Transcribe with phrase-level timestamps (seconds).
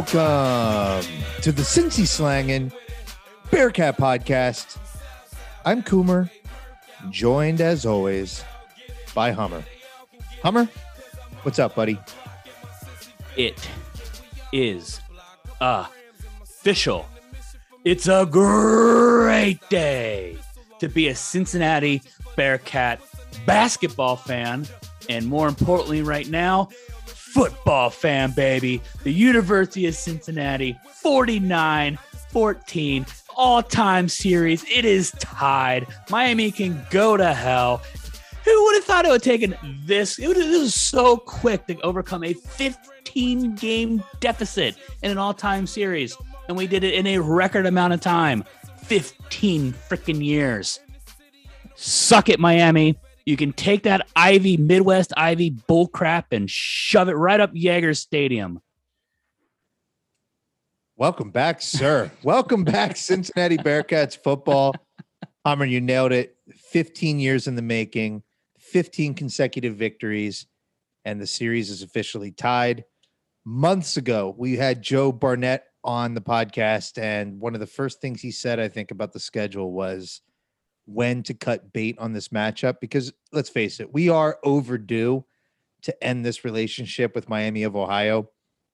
[0.00, 1.06] Welcome
[1.42, 2.72] to the Cincy Slangin'
[3.50, 4.78] Bearcat Podcast.
[5.66, 6.30] I'm Coomer,
[7.10, 8.42] joined as always
[9.14, 9.62] by Hummer.
[10.42, 10.70] Hummer,
[11.42, 11.98] what's up, buddy?
[13.36, 13.68] It
[14.54, 15.02] is
[15.60, 17.06] official.
[17.84, 20.38] It's a great day
[20.78, 22.00] to be a Cincinnati
[22.36, 23.02] Bearcat
[23.44, 24.66] basketball fan,
[25.10, 26.70] and more importantly, right now,
[27.32, 28.82] football fan, baby.
[29.04, 31.98] The University of Cincinnati 49
[32.30, 33.06] 14
[33.36, 34.64] all time series.
[34.64, 35.86] It is tied.
[36.10, 37.82] Miami can go to hell.
[38.44, 40.18] Who would have thought it would have taken this?
[40.18, 46.16] It, was so quick to overcome a 15 game deficit in an all time series.
[46.48, 48.44] And we did it in a record amount of time
[48.84, 50.80] 15 freaking years.
[51.76, 52.98] Suck it, Miami.
[53.24, 58.60] You can take that Ivy, Midwest Ivy bullcrap and shove it right up Yager Stadium.
[60.96, 62.10] Welcome back, sir.
[62.22, 64.74] Welcome back, Cincinnati Bearcats football.
[65.46, 66.36] Hummer, you nailed it.
[66.70, 68.22] 15 years in the making,
[68.58, 70.46] 15 consecutive victories,
[71.04, 72.84] and the series is officially tied.
[73.46, 78.20] Months ago, we had Joe Barnett on the podcast, and one of the first things
[78.20, 80.20] he said, I think, about the schedule was
[80.92, 85.24] when to cut bait on this matchup because let's face it, we are overdue
[85.82, 88.28] to end this relationship with Miami of Ohio.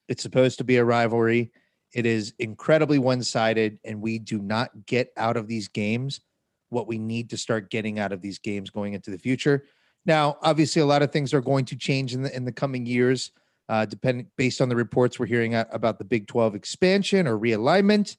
[0.08, 1.52] It's supposed to be a rivalry.
[1.92, 6.20] It is incredibly one sided, and we do not get out of these games
[6.68, 9.64] what we need to start getting out of these games going into the future.
[10.04, 12.86] Now, obviously, a lot of things are going to change in the in the coming
[12.86, 13.32] years,
[13.68, 18.16] uh, depending based on the reports we're hearing about the Big Twelve expansion or realignment.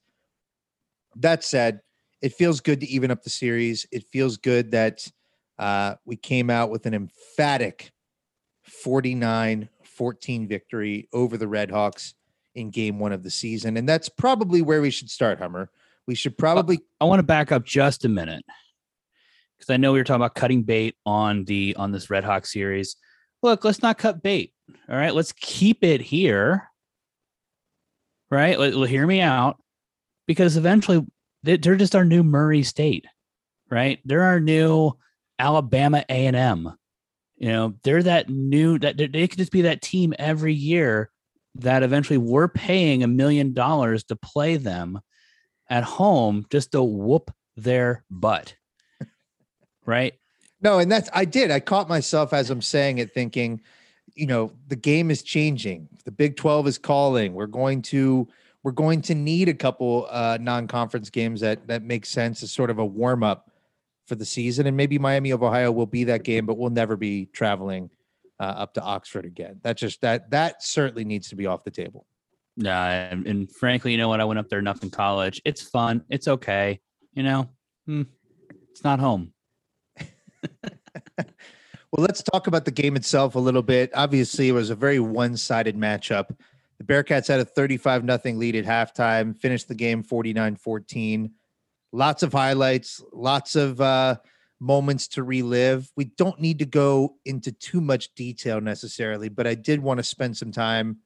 [1.16, 1.82] That said,
[2.22, 3.86] it feels good to even up the series.
[3.92, 5.08] It feels good that
[5.60, 7.92] uh, we came out with an emphatic
[8.64, 12.14] 49 14 victory over the Red Hawks
[12.54, 13.78] in game one of the season.
[13.78, 15.70] And that's probably where we should start, Hummer.
[16.06, 16.80] We should probably.
[17.02, 18.46] I, want to back up just a minute
[19.58, 22.46] because I know we were talking about cutting bait on the on this Red Hawk
[22.46, 22.96] series.
[23.44, 24.54] Look, let's not cut bait.
[24.90, 26.70] All right, let's keep it here.
[28.30, 29.62] Right, let, hear me out,
[30.28, 31.06] because eventually
[31.44, 33.06] they're just our new Murray State,
[33.70, 34.00] right?
[34.06, 34.94] They're our new
[35.40, 36.74] Alabama A and M.
[37.38, 41.12] You know, they're that new that they could just be that team every year
[41.56, 45.00] that eventually we're paying a million dollars to play them
[45.70, 48.56] at home just to whoop their butt.
[49.86, 50.14] right?
[50.62, 51.52] No, and that's I did.
[51.52, 53.62] I caught myself as I'm saying it thinking,
[54.16, 55.88] you know, the game is changing.
[56.06, 57.34] The Big 12 is calling.
[57.34, 58.28] We're going to
[58.68, 62.70] we're going to need a couple uh, non-conference games that that make sense as sort
[62.70, 63.50] of a warm up
[64.06, 66.98] for the season, and maybe Miami of Ohio will be that game, but we'll never
[66.98, 67.90] be traveling
[68.42, 69.62] uh, up to Oxford again.
[69.64, 72.08] That just that that certainly needs to be off the table.
[72.58, 74.20] Nah, and, and frankly, you know what?
[74.20, 75.42] I went up there enough in college.
[75.46, 76.04] It's fun.
[76.10, 76.82] It's okay.
[77.14, 77.50] You know,
[77.86, 78.02] hmm,
[78.70, 79.32] it's not home.
[79.98, 81.30] well,
[81.94, 83.92] let's talk about the game itself a little bit.
[83.94, 86.36] Obviously, it was a very one-sided matchup.
[86.80, 91.32] The Bearcats had a 35 nothing lead at halftime, finished the game 49 14.
[91.92, 94.18] Lots of highlights, lots of uh,
[94.60, 95.90] moments to relive.
[95.96, 100.04] We don't need to go into too much detail necessarily, but I did want to
[100.04, 100.98] spend some time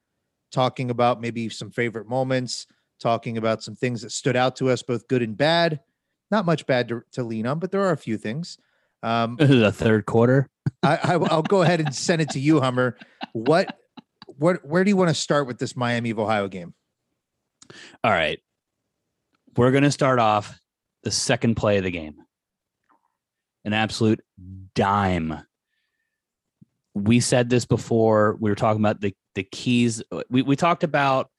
[0.52, 2.68] talking about maybe some favorite moments,
[3.00, 5.80] talking about some things that stood out to us, both good and bad.
[6.30, 8.58] Not much bad to, to lean on, but there are a few things.
[9.04, 10.50] Um, the third quarter.
[10.84, 12.98] I, I, I'll go ahead and send it to you, Hummer.
[13.34, 13.78] What
[14.38, 16.74] what where do you want to start with this Miami of Ohio game?
[18.04, 18.40] All right.
[19.56, 20.58] We're going to start off
[21.04, 22.16] the second play of the game.
[23.66, 24.22] An absolute
[24.74, 25.42] dime.
[26.94, 28.38] We said this before.
[28.40, 30.02] We were talking about the the keys.
[30.30, 31.30] We we talked about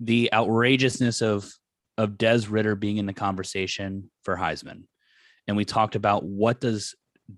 [0.00, 1.50] the outrageousness of
[1.96, 4.84] of Des Ridder being in the conversation for Heisman.
[5.46, 6.94] And we talked about what does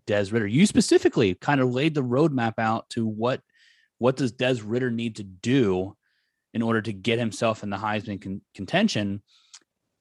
[0.07, 3.41] Des Ridder, you specifically kind of laid the roadmap out to what
[4.01, 5.95] what does Des Ridder need to do
[6.53, 9.23] in order to get himself in the Heisman con- contention?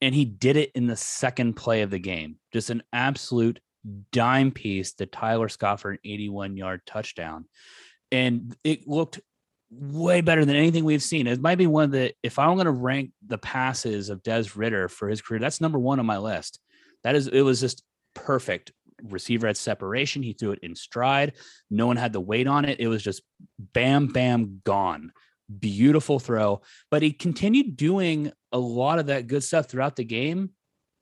[0.01, 2.37] And he did it in the second play of the game.
[2.53, 3.59] Just an absolute
[4.11, 7.45] dime piece to Tyler Scott for an 81 yard touchdown.
[8.09, 9.19] And it looked
[9.69, 11.27] way better than anything we've seen.
[11.27, 14.45] It might be one of the, if I'm going to rank the passes of Des
[14.55, 16.59] Ridder for his career, that's number one on my list.
[17.03, 17.83] That is, it was just
[18.15, 18.71] perfect
[19.03, 20.23] receiver had separation.
[20.23, 21.33] He threw it in stride.
[21.69, 22.79] No one had the weight on it.
[22.79, 23.21] It was just
[23.57, 25.11] bam, bam, gone.
[25.59, 26.61] Beautiful throw.
[26.91, 30.51] But he continued doing a lot of that good stuff throughout the game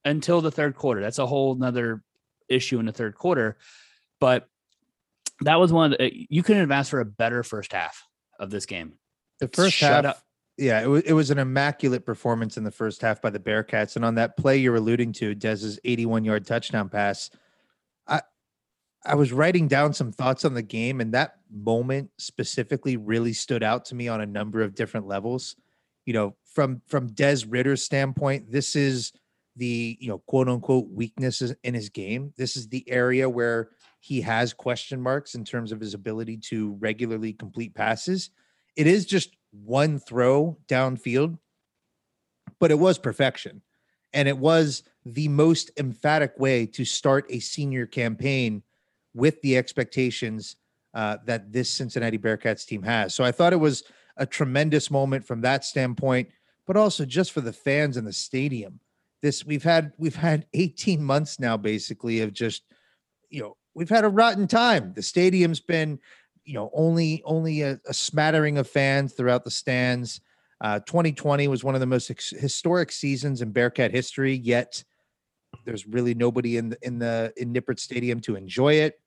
[0.05, 1.01] until the third quarter.
[1.01, 2.03] That's a whole nother
[2.47, 3.57] issue in the third quarter.
[4.19, 4.47] But
[5.41, 8.03] that was one of the, you couldn't have asked for a better first half
[8.39, 8.93] of this game.
[9.39, 10.23] The first Shut half, up.
[10.57, 13.95] yeah, it was it was an immaculate performance in the first half by the Bearcats,
[13.95, 17.29] and on that play you're alluding to, Dez's 81 yard touchdown pass.
[19.07, 23.63] I was writing down some thoughts on the game, and that moment specifically really stood
[23.63, 25.55] out to me on a number of different levels.
[26.05, 29.13] You know, from from Des Ridder's standpoint, this is
[29.55, 32.33] the you know quote unquote weaknesses in his game.
[32.37, 33.69] This is the area where
[33.99, 38.29] he has question marks in terms of his ability to regularly complete passes.
[38.75, 41.37] It is just one throw downfield,
[42.59, 43.61] but it was perfection.
[44.13, 48.63] And it was the most emphatic way to start a senior campaign
[49.17, 50.55] with the expectations
[50.93, 53.13] uh, that this Cincinnati Bearcats team has.
[53.13, 53.83] So I thought it was
[54.15, 56.29] a tremendous moment from that standpoint,
[56.65, 58.79] but also just for the fans in the stadium.
[59.21, 62.63] This we've had we've had 18 months now basically of just
[63.29, 64.93] you know we've had a rotten time.
[64.95, 65.99] The stadium's been
[66.45, 70.21] you know only only a, a smattering of fans throughout the stands.
[70.59, 74.33] Uh, 2020 was one of the most ex- historic seasons in Bearcat history.
[74.33, 74.83] Yet
[75.65, 78.99] there's really nobody in the in the in Nippert Stadium to enjoy it.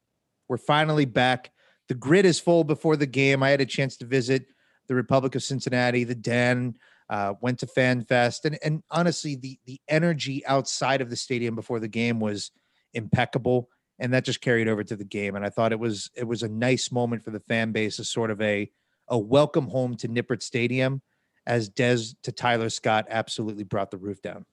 [0.50, 1.52] We're finally back.
[1.86, 3.40] The grid is full before the game.
[3.40, 4.46] I had a chance to visit
[4.88, 6.74] the Republic of Cincinnati, the Den,
[7.08, 11.54] uh, went to Fan Fest, and and honestly, the the energy outside of the stadium
[11.54, 12.50] before the game was
[12.94, 13.68] impeccable,
[14.00, 15.36] and that just carried over to the game.
[15.36, 18.10] And I thought it was it was a nice moment for the fan base, as
[18.10, 18.68] sort of a
[19.06, 21.00] a welcome home to Nippert Stadium,
[21.46, 24.44] as Des to Tyler Scott absolutely brought the roof down.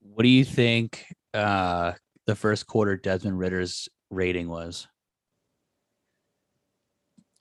[0.00, 1.92] What do you think uh,
[2.26, 4.86] the first quarter Desmond Ridder's rating was?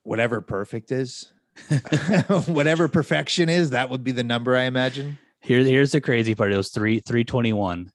[0.03, 1.31] Whatever perfect is,
[2.45, 5.17] whatever perfection is, that would be the number I imagine.
[5.41, 6.51] Here, here's the crazy part.
[6.51, 7.91] It was three three twenty one.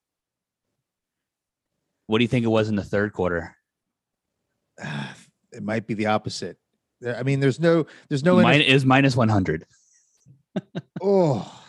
[2.06, 3.56] What do you think it was in the third quarter?
[5.52, 6.58] It might be the opposite.
[7.04, 8.40] I mean, there's no, there's no.
[8.40, 9.66] Mine is minus one hundred.
[11.02, 11.59] oh,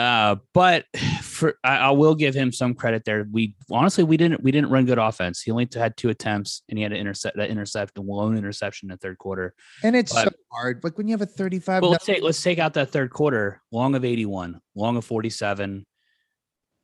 [0.00, 0.86] Uh, but
[1.22, 3.26] for I, I will give him some credit there.
[3.30, 5.42] We honestly we didn't we didn't run good offense.
[5.42, 8.86] He only had two attempts and he had to intercept that intercept a lone interception
[8.86, 9.52] in the third quarter.
[9.82, 10.82] and it's so hard.
[10.82, 11.82] Like when you have a 35.
[11.82, 13.60] Well, let's take let's take out that third quarter.
[13.72, 15.84] Long of eighty one, long of forty seven.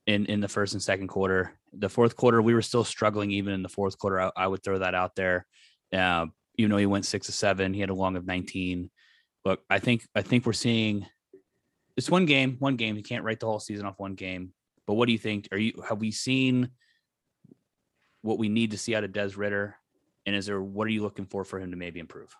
[0.06, 3.30] In in the first and second quarter, the fourth quarter we were still struggling.
[3.30, 5.46] Even in the fourth quarter, I, I would throw that out there.
[5.90, 6.26] Uh,
[6.58, 8.90] even though he went six to seven, he had a long of nineteen.
[9.46, 11.06] Look, I think I think we're seeing
[11.96, 12.96] it's one game, one game.
[12.96, 14.52] You can't write the whole season off one game.
[14.86, 15.48] But what do you think?
[15.52, 16.70] Are you have we seen
[18.22, 19.76] what we need to see out of Des Ridder?
[20.26, 22.34] And is there what are you looking for for him to maybe improve?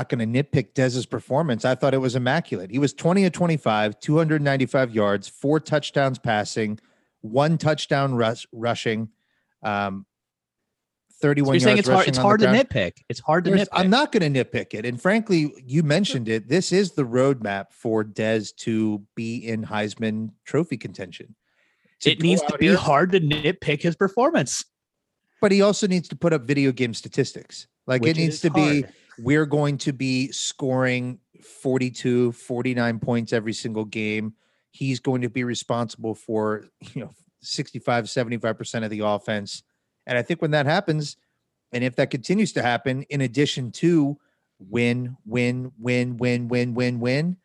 [0.00, 1.64] not going to nitpick Dez's performance.
[1.64, 2.70] I thought it was immaculate.
[2.70, 6.78] He was 20 of 25, 295 yards, four touchdowns passing,
[7.20, 9.10] one touchdown rush, rushing,
[9.62, 10.06] um,
[11.20, 12.08] 31 So you're saying it's hard.
[12.08, 12.92] It's hard to nitpick.
[13.08, 13.78] It's hard to There's- nitpick.
[13.80, 14.84] I'm not going to nitpick it.
[14.86, 16.48] And frankly, you mentioned it.
[16.48, 21.34] This is the roadmap for Dez to be in Heisman Trophy contention.
[22.00, 24.64] To it needs to be here- hard to nitpick his performance.
[25.42, 27.66] but he also needs to put up video game statistics.
[27.86, 28.84] Like which it needs to be
[29.18, 34.34] we're going to be scoring 42 49 points every single game
[34.70, 37.10] he's going to be responsible for you know
[37.42, 39.62] 65 75% of the offense
[40.10, 41.16] and i think when that happens
[41.72, 44.18] and if that continues to happen in addition to
[44.58, 47.36] win win win win win win win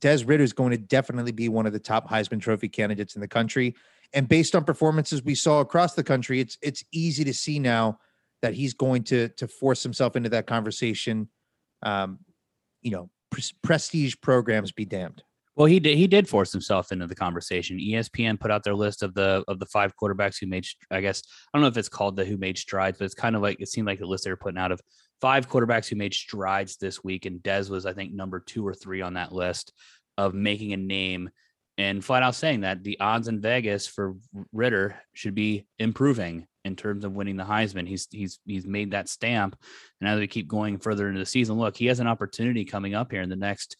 [0.00, 3.20] des ridder is going to definitely be one of the top heisman trophy candidates in
[3.20, 3.76] the country
[4.12, 7.96] and based on performances we saw across the country it's it's easy to see now
[8.42, 11.28] that he's going to to force himself into that conversation.
[11.82, 12.20] Um,
[12.82, 15.22] you know, pres- prestige programs be damned.
[15.58, 15.98] Well, he did.
[15.98, 17.78] He did force himself into the conversation.
[17.78, 20.64] ESPN put out their list of the of the five quarterbacks who made.
[20.88, 23.34] I guess I don't know if it's called the who made strides, but it's kind
[23.34, 24.80] of like it seemed like the list they were putting out of
[25.20, 28.72] five quarterbacks who made strides this week, and Dez was I think number two or
[28.72, 29.72] three on that list
[30.16, 31.28] of making a name
[31.76, 34.14] and flat out saying that the odds in Vegas for
[34.52, 37.88] Ridder should be improving in terms of winning the Heisman.
[37.88, 39.58] He's he's he's made that stamp,
[40.00, 42.94] and as we keep going further into the season, look, he has an opportunity coming
[42.94, 43.76] up here in the next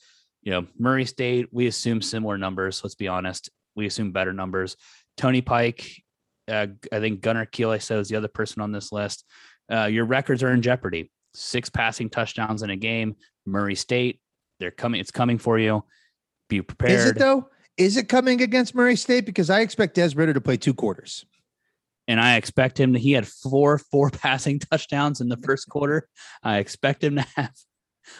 [0.49, 2.81] you know, Murray State, we assume similar numbers.
[2.83, 3.50] Let's be honest.
[3.76, 4.78] We assume better numbers.
[5.19, 6.02] Tony Pike,
[6.50, 9.26] uh, I think Gunner Kiel, I said, is the other person on this list.
[9.71, 11.11] Uh, your records are in jeopardy.
[11.35, 13.17] Six passing touchdowns in a game.
[13.45, 14.23] Murray State,
[14.59, 15.02] they're coming.
[15.02, 15.85] It's coming for you.
[16.49, 16.93] Be prepared.
[16.93, 17.50] Is it though?
[17.76, 19.26] Is it coming against Murray State?
[19.26, 21.26] Because I expect Des Ridder to play two quarters.
[22.07, 22.99] and I expect him to.
[22.99, 26.09] He had four four passing touchdowns in the first quarter.
[26.43, 27.52] I expect him to have.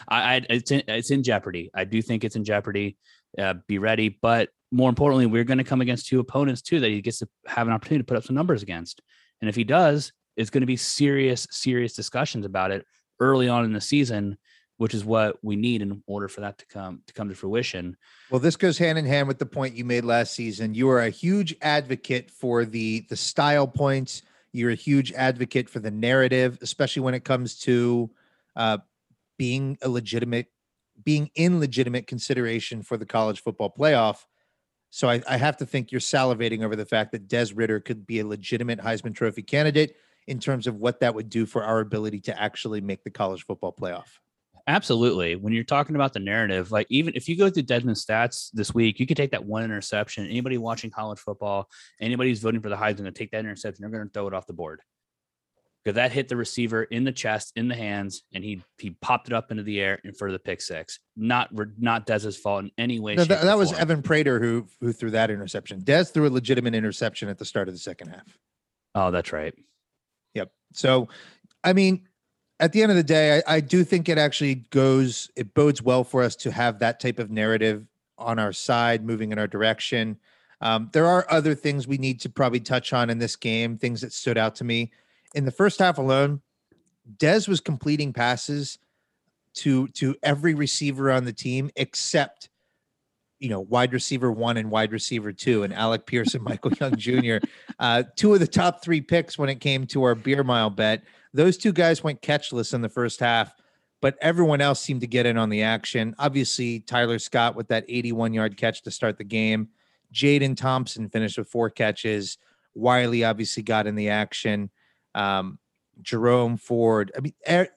[0.07, 1.69] I, I it's in, it's in jeopardy.
[1.73, 2.97] I do think it's in jeopardy.
[3.37, 6.89] Uh, be ready, but more importantly, we're going to come against two opponents too that
[6.89, 9.01] he gets to have an opportunity to put up some numbers against.
[9.41, 12.85] And if he does, it's going to be serious, serious discussions about it
[13.19, 14.37] early on in the season.
[14.79, 17.97] which is what we need in order for that to come to come to fruition.
[18.31, 20.73] Well, this goes hand in hand with the point you made last season.
[20.73, 24.21] You are a huge advocate for the the style points.
[24.53, 28.09] You're a huge advocate for the narrative, especially when it comes to
[28.55, 28.77] uh,
[29.39, 30.47] being a legitimate,
[31.03, 34.25] being in legitimate consideration for the college football playoff.
[34.91, 38.05] So I, I have to think you're salivating over the fact that Des Ridder could
[38.05, 39.95] be a legitimate Heisman Trophy candidate
[40.27, 43.45] in terms of what that would do for our ability to actually make the college
[43.45, 44.09] football playoff.
[44.67, 45.35] Absolutely.
[45.35, 48.73] When you're talking about the narrative, like even if you go through Desmond stats this
[48.73, 50.27] week, you could take that one interception.
[50.27, 51.69] Anybody watching college football,
[52.01, 53.81] anybody who's voting for the Heisman, to take that interception.
[53.81, 54.81] They're going to throw it off the board
[55.83, 59.27] because that hit the receiver in the chest, in the hands, and he he popped
[59.27, 60.99] it up into the air and for the pick six.
[61.15, 63.15] Not not Dez's fault in any way.
[63.15, 65.81] No, that, that was Evan Prater who who threw that interception.
[65.83, 68.37] Des threw a legitimate interception at the start of the second half.
[68.95, 69.53] Oh, that's right.
[70.33, 70.51] Yep.
[70.73, 71.09] So,
[71.63, 72.07] I mean,
[72.59, 75.81] at the end of the day, I, I do think it actually goes, it bodes
[75.81, 77.85] well for us to have that type of narrative
[78.17, 80.17] on our side, moving in our direction.
[80.61, 84.01] Um, there are other things we need to probably touch on in this game, things
[84.01, 84.91] that stood out to me.
[85.35, 86.41] In the first half alone,
[87.17, 88.79] Des was completing passes
[89.55, 92.49] to to every receiver on the team except
[93.39, 96.95] you know wide receiver one and wide receiver two and Alec Pierce and Michael Young
[96.95, 97.37] Jr.
[97.79, 101.03] Uh, two of the top three picks when it came to our beer mile bet.
[101.33, 103.53] Those two guys went catchless in the first half,
[104.01, 106.15] but everyone else seemed to get in on the action.
[106.17, 109.69] Obviously, Tyler Scott with that 81 yard catch to start the game.
[110.13, 112.37] Jadon Thompson finished with four catches.
[112.73, 114.71] Whyle obviously got in the action.
[115.15, 115.59] Um,
[116.01, 117.11] Jerome Ford.
[117.17, 117.67] I mean, er,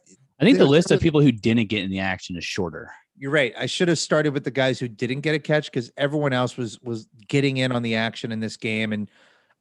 [0.40, 2.90] I think the list of people who didn't get in the action is shorter.
[3.16, 3.54] You're right.
[3.56, 6.56] I should have started with the guys who didn't get a catch because everyone else
[6.56, 8.92] was was getting in on the action in this game.
[8.92, 9.08] And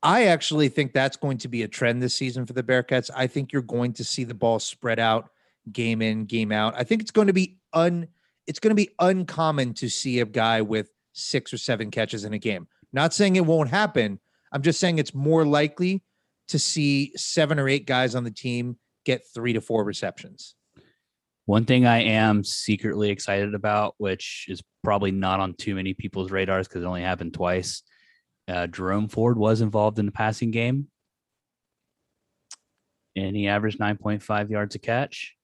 [0.01, 3.12] I actually think that's going to be a trend this season for the Bearcats.
[3.16, 5.30] I think you're going to see the ball spread out
[5.72, 6.74] game in, game out.
[6.75, 8.08] I think it's going to be un
[8.48, 12.34] it's going to be uncommon to see a guy with six or seven catches in
[12.34, 12.68] a game.
[12.92, 14.20] Not saying it won't happen.
[14.51, 16.04] I'm just saying it's more likely
[16.51, 20.55] to see seven or eight guys on the team get three to four receptions.
[21.46, 26.31] One thing I am secretly excited about, which is probably not on too many people's
[26.31, 27.84] radars because it only happened twice,
[28.48, 30.88] uh, Jerome Ford was involved in the passing game,
[33.15, 35.36] and he averaged 9.5 yards a catch.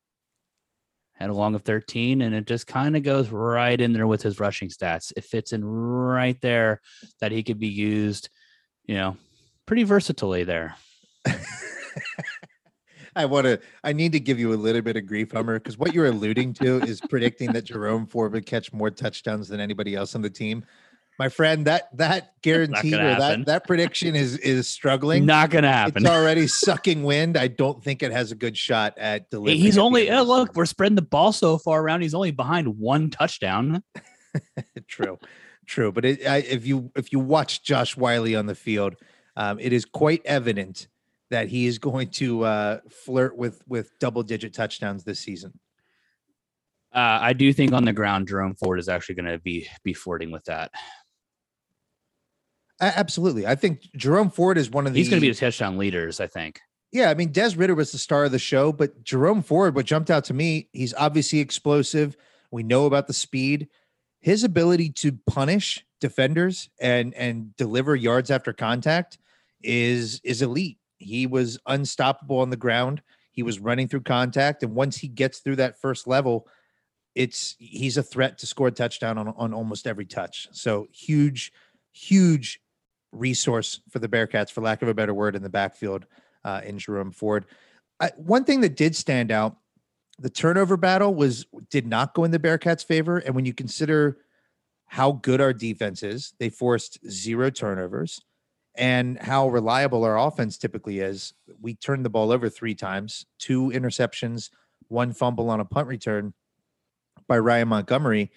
[1.14, 4.22] Had a long of 13, and it just kind of goes right in there with
[4.22, 5.12] his rushing stats.
[5.18, 6.80] It fits in right there
[7.22, 8.30] that he could be used,
[8.86, 9.18] you know,
[9.66, 10.76] pretty versatilely there.
[13.16, 13.60] I want to.
[13.84, 16.54] I need to give you a little bit of grief, Hummer, because what you're alluding
[16.56, 20.30] to is predicting that Jerome Ford would catch more touchdowns than anybody else on the
[20.30, 20.64] team
[21.20, 25.26] my friend, that that guarantee or that that prediction is is struggling.
[25.26, 26.04] Not gonna happen.
[26.04, 27.38] It's already sucking wind.
[27.38, 29.60] I don't think it has a good shot at delivering.
[29.60, 30.56] He's only uh, look.
[30.56, 32.02] We're spreading the ball so far around.
[32.02, 33.84] He's only behind one touchdown.
[34.88, 35.18] true,
[35.66, 35.92] true.
[35.92, 38.96] But it, I, if you if you watch Josh Whyle on the field,
[39.36, 40.88] um, it is quite evident
[41.30, 45.60] that he is going to uh, flirt with with double digit touchdowns this season.
[46.94, 49.94] Uh, I do think on the ground, Jerome Ford is actually going to be be
[49.94, 50.72] flirting with that.
[52.80, 53.48] Absolutely.
[53.48, 55.00] I think Jerome Ford is one of the.
[55.00, 56.62] He's going to be the touchdown leaders, I think.
[56.92, 57.10] Yeah.
[57.10, 60.10] I mean, Des Ridder was the star of the show, but Jerome Ford, what jumped
[60.10, 62.16] out to me, he's obviously explosive.
[62.52, 63.68] We know about the speed.
[64.22, 69.18] His ability to punish defenders and and deliver yards after contact
[69.64, 70.78] is is elite.
[70.98, 73.02] He was unstoppable on the ground.
[73.32, 76.48] He was running through contact, and once he gets through that first level,
[77.16, 80.48] it's he's a threat to score a touchdown on on almost every touch.
[80.52, 81.52] So huge,
[81.92, 82.62] huge
[83.12, 86.06] resource for the Bearcats, for lack of a better word, in the backfield
[86.44, 87.46] uh, in Jerome Ford.
[88.00, 89.58] I, one thing that did stand out,
[90.20, 94.18] the turnover battle was did not go in the Bearcats' favor, and when you consider
[94.86, 98.22] how good our defense is, they forced zero turnovers,
[98.78, 101.34] and how reliable our offense typically is.
[101.62, 104.50] We turned the ball over three times, two interceptions,
[104.88, 106.34] one fumble on a punt return
[107.28, 108.32] by Ryan Montgomery.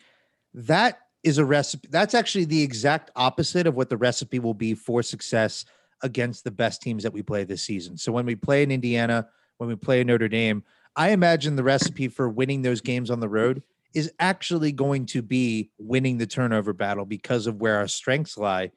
[0.54, 1.88] That is a recipe.
[1.90, 5.64] That's actually the exact opposite of what the recipe will be for success
[6.02, 7.96] against the best teams that we play this season.
[7.98, 9.28] So when we play in Indiana,
[9.58, 10.64] when we play in Notre Dame,
[10.96, 15.20] I imagine the recipe for winning those games on the road is actually going to
[15.20, 18.70] be winning the turnover battle because of where our strengths lie.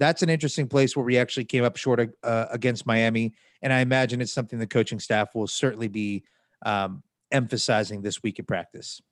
[0.00, 3.80] That's an interesting place where we actually came up short uh, against Miami, and I
[3.80, 6.24] imagine it's something the coaching staff will certainly be
[6.64, 9.02] um, emphasizing this week in practice.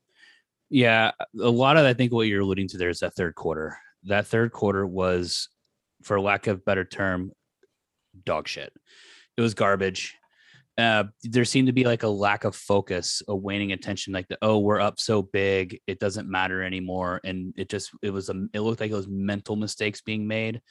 [0.71, 3.76] Yeah, a lot of I think what you're alluding to there is that third quarter.
[4.04, 5.50] That third quarter was,
[6.02, 7.33] for lack of better term,
[8.25, 8.73] dog shit.
[9.37, 10.16] It was garbage.
[10.78, 14.38] Uh, there seemed to be like a lack of focus, a waning attention, like the
[14.42, 18.47] oh, we're up so big, it doesn't matter anymore, and it just it was a
[18.52, 20.62] it looked like it was mental mistakes being made,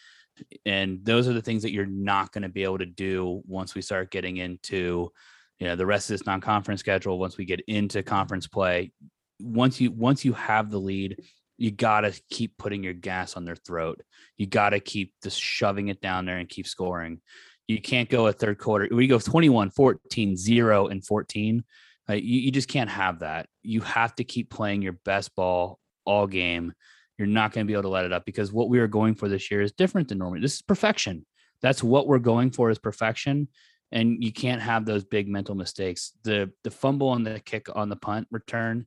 [0.65, 3.75] and those are the things that you're not going to be able to do once
[3.75, 5.11] we start getting into
[5.59, 7.19] you know the rest of this non-conference schedule.
[7.19, 8.93] Once we get into conference play,
[9.41, 11.19] once you once you have the lead,
[11.57, 14.01] you got to keep putting your gas on their throat.
[14.37, 17.19] You got to keep just shoving it down there and keep scoring.
[17.67, 18.87] You can't go a third quarter.
[18.89, 21.63] We go 21, 14, 0, and 14.
[22.09, 23.47] Uh, you, you just can't have that.
[23.61, 26.73] You have to keep playing your best ball all game.
[27.17, 29.15] You're not going to be able to let it up because what we are going
[29.15, 30.41] for this year is different than normal.
[30.41, 31.25] This is perfection.
[31.61, 33.49] That's what we're going for is perfection.
[33.91, 36.13] And you can't have those big mental mistakes.
[36.23, 38.85] The the fumble on the kick on the punt return,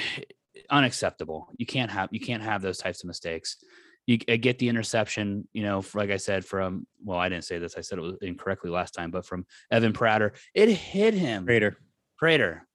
[0.70, 1.48] unacceptable.
[1.56, 3.56] You can't have you can't have those types of mistakes
[4.06, 7.58] you uh, get the interception, you know, like I said, from well, I didn't say
[7.58, 11.46] this, I said it was incorrectly last time, but from Evan Prater, it hit him.
[11.46, 11.76] Prater.
[12.18, 12.66] Prater.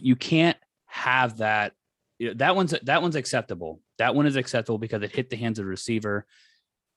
[0.00, 1.72] You can't have that.
[2.36, 3.80] That one's that one's acceptable.
[3.98, 6.26] That one is acceptable because it hit the hands of the receiver.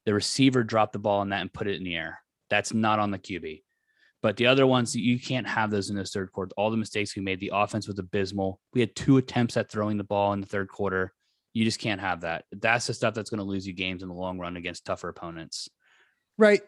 [0.05, 2.19] The receiver dropped the ball on that and put it in the air.
[2.49, 3.63] That's not on the QB.
[4.21, 6.51] But the other ones, you can't have those in the third quarter.
[6.57, 8.59] All the mistakes we made, the offense was abysmal.
[8.73, 11.13] We had two attempts at throwing the ball in the third quarter.
[11.57, 12.45] You just can't have that.
[12.51, 15.09] That's the stuff that's going to lose you games in the long run against tougher
[15.09, 15.67] opponents.
[16.37, 16.61] Right.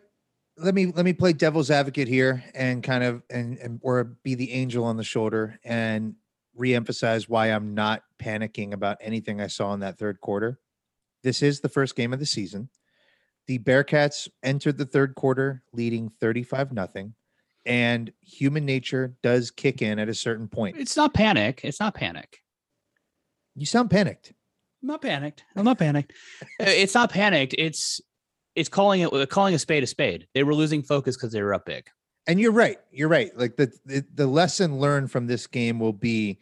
[0.58, 4.34] Let me let me play devil's advocate here and kind of and, and or be
[4.34, 6.16] the angel on the shoulder and
[6.60, 10.60] reemphasize why I'm not panicking about anything I saw in that third quarter.
[11.22, 12.68] This is the first game of the season.
[13.46, 17.14] The Bearcats entered the third quarter leading 35 nothing
[17.64, 20.78] and human nature does kick in at a certain point.
[20.80, 21.62] It's not panic.
[21.64, 22.42] It's not panic.
[23.56, 24.34] You sound panicked.
[24.82, 25.44] I'm not panicked.
[25.56, 26.14] I'm not panicked.
[26.62, 27.56] Uh, it's not panicked.
[27.58, 28.02] It's
[28.56, 30.28] it's calling it calling a spade a spade.
[30.34, 31.88] They were losing focus because they were up big.
[32.28, 32.78] And you're right.
[32.92, 33.36] You're right.
[33.38, 36.40] Like the, the the lesson learned from this game will be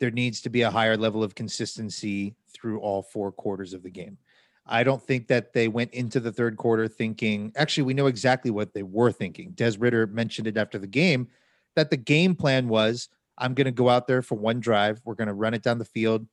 [0.00, 3.90] there needs to be a higher level of consistency through all four quarters of the
[3.90, 4.18] game.
[4.66, 7.52] I don't think that they went into the third quarter thinking.
[7.56, 9.52] Actually, we know exactly what they were thinking.
[9.52, 11.28] Des Ridder mentioned it after the game
[11.76, 15.00] that the game plan was I'm going to go out there for one drive.
[15.04, 16.26] We're going to run it down the field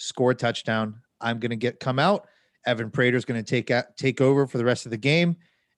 [0.00, 1.00] score a touchdown.
[1.20, 2.26] I'm going to get come out.
[2.66, 5.36] Evan Prater is going to take out, take over for the rest of the game,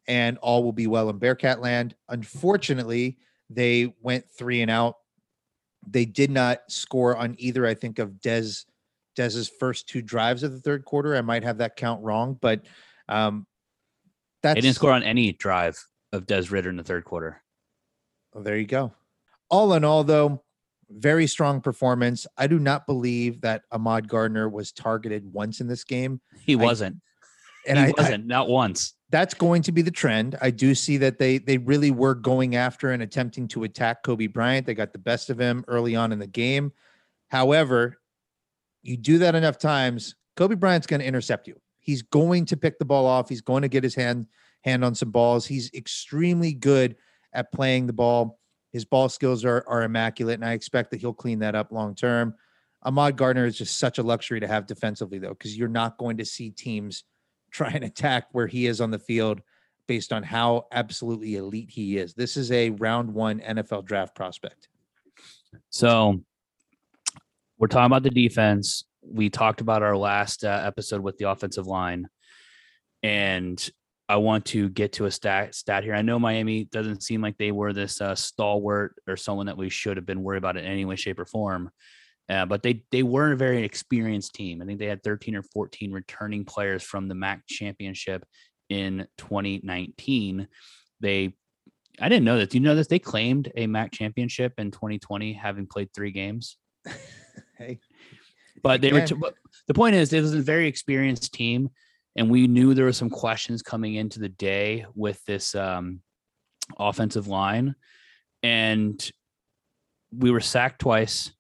[0.08, 1.94] and all will be well in Bearcat land.
[2.08, 3.18] Unfortunately,
[3.50, 4.96] they went three and out.
[5.86, 7.66] They did not score on either.
[7.66, 8.50] I think of Des
[9.14, 11.16] Des's first two drives of the third quarter.
[11.16, 12.64] I might have that count wrong, but
[13.08, 13.46] um,
[14.42, 17.42] that's they didn't score on any drive of Des Ridder in the third quarter.
[18.32, 18.92] Well, there you go.
[19.50, 20.42] All in all, though,
[20.96, 22.26] very strong performance.
[22.36, 26.20] I do not believe that Ahmad Gardner was targeted once in this game.
[26.40, 26.96] He wasn't.
[27.66, 28.94] I, and he I, wasn't, I, not once.
[29.10, 30.36] That's going to be the trend.
[30.40, 34.32] I do see that they they really were going after and attempting to attack Coby
[34.32, 34.66] Bryant.
[34.66, 36.72] They got the best of him early on in the game.
[37.28, 37.98] However,
[38.82, 41.60] you do that enough times, Coby Bryant's going to intercept you.
[41.80, 43.28] He's going to pick the ball off.
[43.28, 44.26] He's going to get his hand
[44.62, 45.46] hand on some balls.
[45.46, 46.96] He's extremely good
[47.32, 48.38] at playing the ball
[48.72, 51.94] his ball skills are, are immaculate, and I expect that he'll clean that up long
[51.94, 52.34] term.
[52.82, 56.16] Ahmad Gardner is just such a luxury to have defensively, though, because you're not going
[56.16, 57.04] to see teams
[57.52, 59.42] try and attack where he is on the field
[59.86, 62.14] based on how absolutely elite he is.
[62.14, 64.68] This is a round one NFL draft prospect.
[65.68, 66.22] So
[67.58, 68.84] we're talking about the defense.
[69.02, 72.08] We talked about our last uh, episode with the offensive line.
[73.02, 73.70] And
[74.08, 75.94] I want to get to a stat stat here.
[75.94, 79.70] I know Miami doesn't seem like they were this uh, stalwart or someone that we
[79.70, 81.70] should have been worried about in any way, shape, or form.
[82.28, 84.60] Uh, but they they were a very experienced team.
[84.60, 88.24] I think they had 13 or 14 returning players from the MAC championship
[88.68, 90.48] in 2019.
[91.00, 91.34] They
[92.00, 92.50] I didn't know that.
[92.50, 92.86] Do you know this?
[92.86, 96.56] They claimed a MAC championship in 2020, having played three games.
[97.58, 97.80] hey,
[98.62, 99.06] but they were.
[99.06, 99.14] T-
[99.68, 101.70] the point is, it was a very experienced team
[102.16, 106.00] and we knew there were some questions coming into the day with this um,
[106.78, 107.74] offensive line,
[108.42, 109.10] and
[110.16, 111.32] we were sacked twice,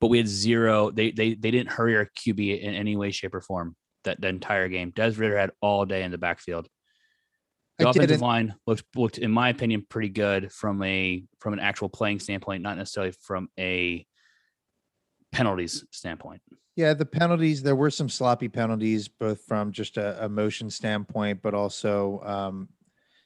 [0.00, 0.90] but we had zero.
[0.90, 4.28] They they they didn't hurry our QB in any way, shape, or form that the
[4.28, 4.90] entire game.
[4.90, 6.68] Des Ridder had all day in the backfield.
[7.78, 11.60] The I offensive line looked looked, in my opinion, pretty good from a from an
[11.60, 14.06] actual playing standpoint, not necessarily from a
[15.30, 16.40] penalties standpoint.
[16.78, 21.42] Yeah, the penalties, there were some sloppy penalties, both from just a, a motion standpoint,
[21.42, 22.68] but also, um,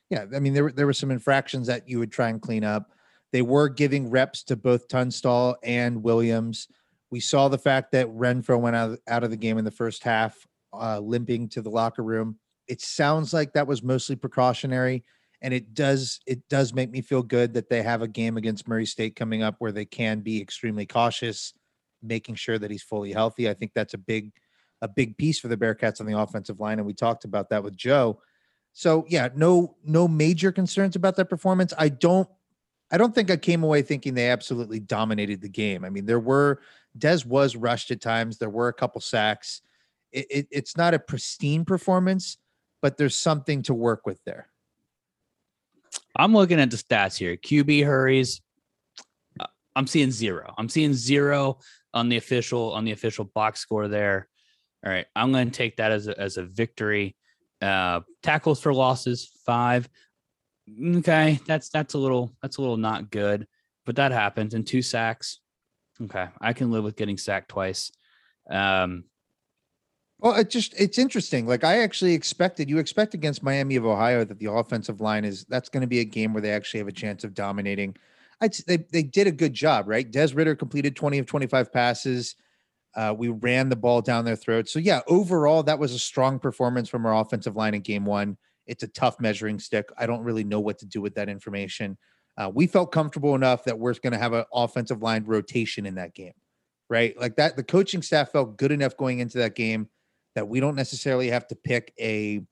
[0.08, 2.64] yeah, I mean, there, were there were some infractions that you would try and clean
[2.64, 2.92] up.
[3.30, 6.66] They were giving reps to both Tunstall and Williams.
[7.10, 10.02] We saw the fact that Renfro went out, out of the game in the first
[10.02, 12.38] half, uh, limping to the locker room.
[12.68, 15.04] It sounds like that was mostly precautionary.
[15.42, 18.66] and it does it does make me feel good that they have a game against
[18.66, 21.52] Murray State coming up where they can be extremely cautious,
[22.02, 23.48] making sure that he's fully healthy.
[23.48, 24.32] I think that's a big
[24.80, 27.62] a big piece for the Bearcats on the offensive line, and we talked about that
[27.62, 28.20] with Joe.
[28.72, 31.72] So yeah, no no major concerns about that performance.
[31.78, 32.28] I don't
[32.90, 35.84] I don't think I came away thinking they absolutely dominated the game.
[35.84, 36.60] I mean, there were
[36.96, 38.38] Des was rushed at times.
[38.38, 39.62] There were a couple sacks.
[40.12, 42.36] It, it, it's not a pristine performance,
[42.82, 44.48] but there's something to work with there.
[46.16, 47.36] I'm looking at the stats here.
[47.36, 48.42] QB hurries.
[49.40, 50.54] uh, I'm seeing zero.
[50.58, 51.58] I'm seeing zero
[51.94, 54.28] on the official on the official box score there.
[54.84, 57.16] All right, I'm going to take that as a, as a victory.
[57.60, 59.88] Uh, tackles for losses five.
[60.84, 63.46] Okay, that's that's a little that's a little not good,
[63.86, 64.54] but that happens.
[64.54, 65.40] And two sacks.
[66.00, 67.92] Okay, I can live with getting sacked twice.
[68.50, 69.04] Um,
[70.18, 71.46] Well, it just it's interesting.
[71.46, 75.44] Like I actually expected you expect against Miami of Ohio that the offensive line is
[75.48, 77.96] that's going to be a game where they actually have a chance of dominating.
[78.42, 80.10] I'd they they did a good job, right?
[80.10, 82.34] Des Ridder completed 20 of 25 passes.
[82.94, 84.72] Uh, we ran the ball down their throats.
[84.72, 88.36] So yeah, overall that was a strong performance from our offensive line in game 1.
[88.66, 89.88] It's a tough measuring stick.
[89.96, 91.96] I don't really know what to do with that information.
[92.36, 95.94] Uh, we felt comfortable enough that we're going to have an offensive line rotation in
[95.94, 96.32] that game,
[96.90, 97.18] right?
[97.18, 99.88] Like that the coaching staff felt good enough going into that game
[100.34, 102.42] that we don't necessarily have to pick a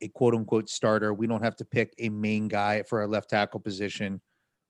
[0.00, 1.12] a quote unquote starter.
[1.12, 4.20] We don't have to pick a main guy for our left tackle position.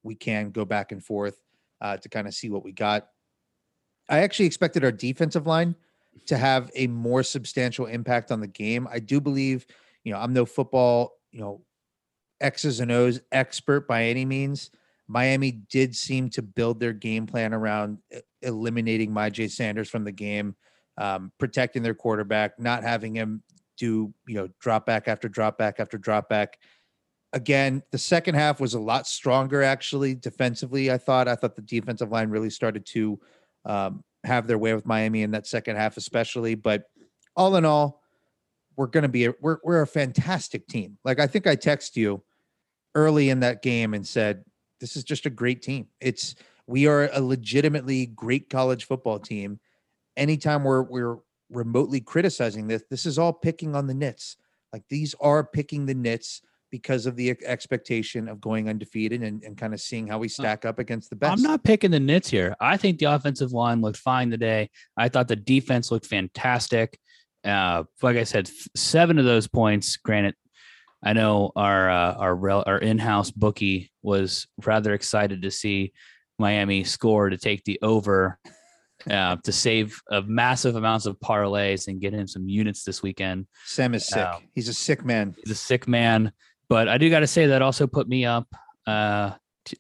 [0.05, 1.41] We can go back and forth
[1.81, 3.09] uh, to kind of see what we got.
[4.09, 5.75] I actually expected our defensive line
[6.27, 8.87] to have a more substantial impact on the game.
[8.91, 9.67] I do believe,
[10.05, 11.63] you know, I'm no football, you know,
[12.41, 14.71] X's and O's expert by any means.
[15.09, 17.99] Miami did seem to build their game plan around
[18.43, 20.55] eliminating Myjai Sanders from the game
[20.97, 23.43] um, protecting their quarterback, not having him
[23.77, 26.59] do you know drop back after drop back after drop back.
[27.35, 30.91] Again, the second half was a lot stronger actually defensively.
[30.91, 33.21] I thought I thought the defensive line really started to
[33.65, 36.55] um, have their way with Miami in that second half, especially.
[36.55, 36.85] But
[37.37, 38.01] all in all,
[38.77, 40.97] we're going to be a, we're we're a fantastic team.
[41.05, 42.23] Like I think I text you
[42.95, 44.45] early in that game and said,
[44.81, 45.89] "This is just a great team.
[46.01, 49.61] It's we are a legitimately great college football team."
[50.17, 51.19] anytime we're we're
[51.51, 54.37] remotely criticizing this, this is all picking on the nits.
[54.73, 56.43] Like these are picking the nits
[56.75, 60.65] because of the expectation of going undefeated and, and kind of seeing how we stack
[60.65, 61.33] up against the best.
[61.33, 62.57] I'm not picking the nits here.
[62.59, 64.71] I think the offensive line looked fine today.
[64.97, 66.99] I thought the defense looked fantastic.
[67.45, 69.97] Uh, like I said, seven of those points.
[69.99, 70.35] Granted,
[71.01, 75.93] I know our uh, our rel- our in-house bookie was rather excited to see
[76.41, 78.41] Miami score to take the over
[79.09, 83.47] uh, to save uh, massive amounts of parlays and get him some units this weekend.
[83.65, 84.27] Sam is sick.
[84.27, 85.37] Um, He's a sick man.
[85.45, 86.33] He's a sick man,
[86.69, 88.55] but I do got to say that also put me up
[88.87, 89.33] uh,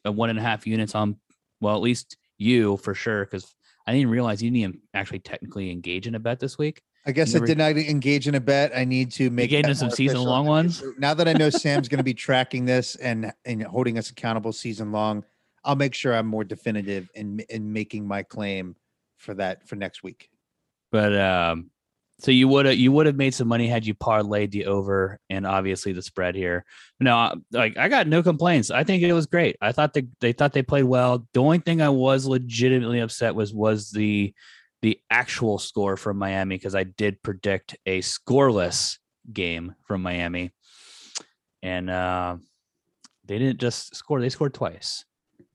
[0.06, 1.16] uh, one and a half units on,
[1.60, 3.54] well, at least you for sure, because
[3.86, 6.82] I didn't realize you didn't even actually technically engage in a bet this week.
[7.06, 8.72] I guess never- I did not engage in a bet.
[8.74, 10.82] I need to make into some season long ones?
[10.98, 14.52] Now that I know Sam's going to be tracking this and and holding us accountable
[14.52, 15.22] season long,
[15.64, 18.76] I'll make sure I'm more definitive in in making my claim
[19.18, 20.30] for that for next week.
[20.90, 21.70] But um,
[22.20, 25.18] so you would have you would have made some money had you parlayed the over
[25.28, 26.64] and obviously the spread here.
[27.00, 28.70] No, like I got no complaints.
[28.70, 29.56] I think it was great.
[29.60, 31.26] I thought they they thought they played well.
[31.34, 34.32] The only thing I was legitimately upset was was the
[34.82, 38.98] the actual score from Miami because I did predict a scoreless
[39.32, 40.52] game from Miami,
[41.62, 42.36] and uh,
[43.24, 45.04] they didn't just score; they scored twice.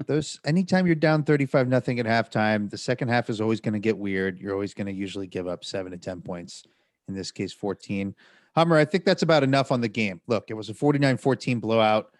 [0.08, 3.80] Those anytime you're down 35 nothing at halftime the second half is always going to
[3.80, 6.64] get weird you're always going to usually give up 7 to 10 points
[7.08, 8.16] in this case 14
[8.56, 12.12] hummer i think that's about enough on the game look it was a 49-14 blowout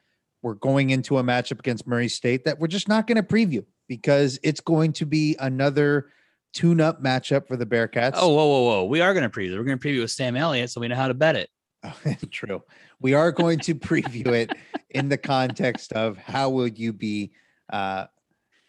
[0.42, 3.66] we're going into a matchup against murray state that we're just not going to preview
[3.88, 6.10] because it's going to be another
[6.54, 8.86] tune-up matchup for the bearcats Oh, whoa, whoa, whoa!
[8.86, 9.56] We are going to preview.
[9.56, 11.50] We're going to preview with Sam Elliott, so we know how to bet it.
[12.32, 12.64] true
[13.00, 14.52] we are going to preview it
[14.90, 17.32] in the context of how will you be
[17.72, 18.06] uh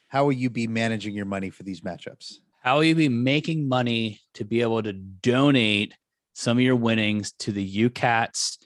[0.08, 3.68] how will you be managing your money for these matchups How will you be making
[3.68, 5.94] money to be able to donate
[6.34, 8.58] some of your winnings to the UCATs,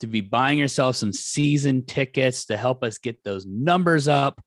[0.00, 4.40] to be buying yourself some season tickets to help us get those numbers up?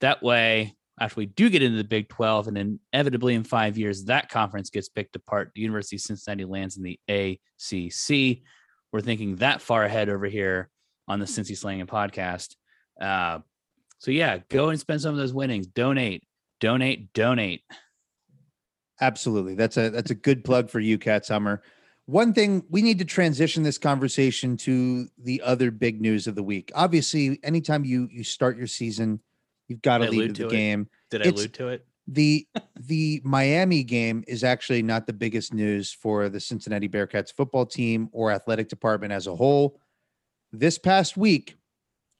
[0.00, 4.04] That way, after we do get into the Big 12, and inevitably in five years,
[4.04, 8.42] that conference gets picked apart, the University of Cincinnati lands in the ACC.
[8.92, 10.70] We're thinking that far ahead over here
[11.06, 12.56] on the Cincy Slangin' podcast.
[13.00, 13.40] Uh,
[13.98, 15.66] so, yeah, go and spend some of those winnings.
[15.66, 16.22] Donate,
[16.60, 17.62] donate, donate.
[19.00, 19.54] Absolutely.
[19.54, 21.62] That's a that's a good plug for you, Cat Summer.
[22.06, 26.42] One thing we need to transition this conversation to the other big news of the
[26.42, 26.72] week.
[26.74, 29.20] Obviously, anytime you you start your season,
[29.68, 30.50] you've got to lead to the it?
[30.50, 30.88] game.
[31.10, 31.86] Did I It's- allude to it?
[32.08, 32.48] The
[32.80, 38.08] the Miami game is actually not the biggest news for the Cincinnati Bearcats football team
[38.12, 39.78] or athletic department as a whole.
[40.50, 41.56] This past week,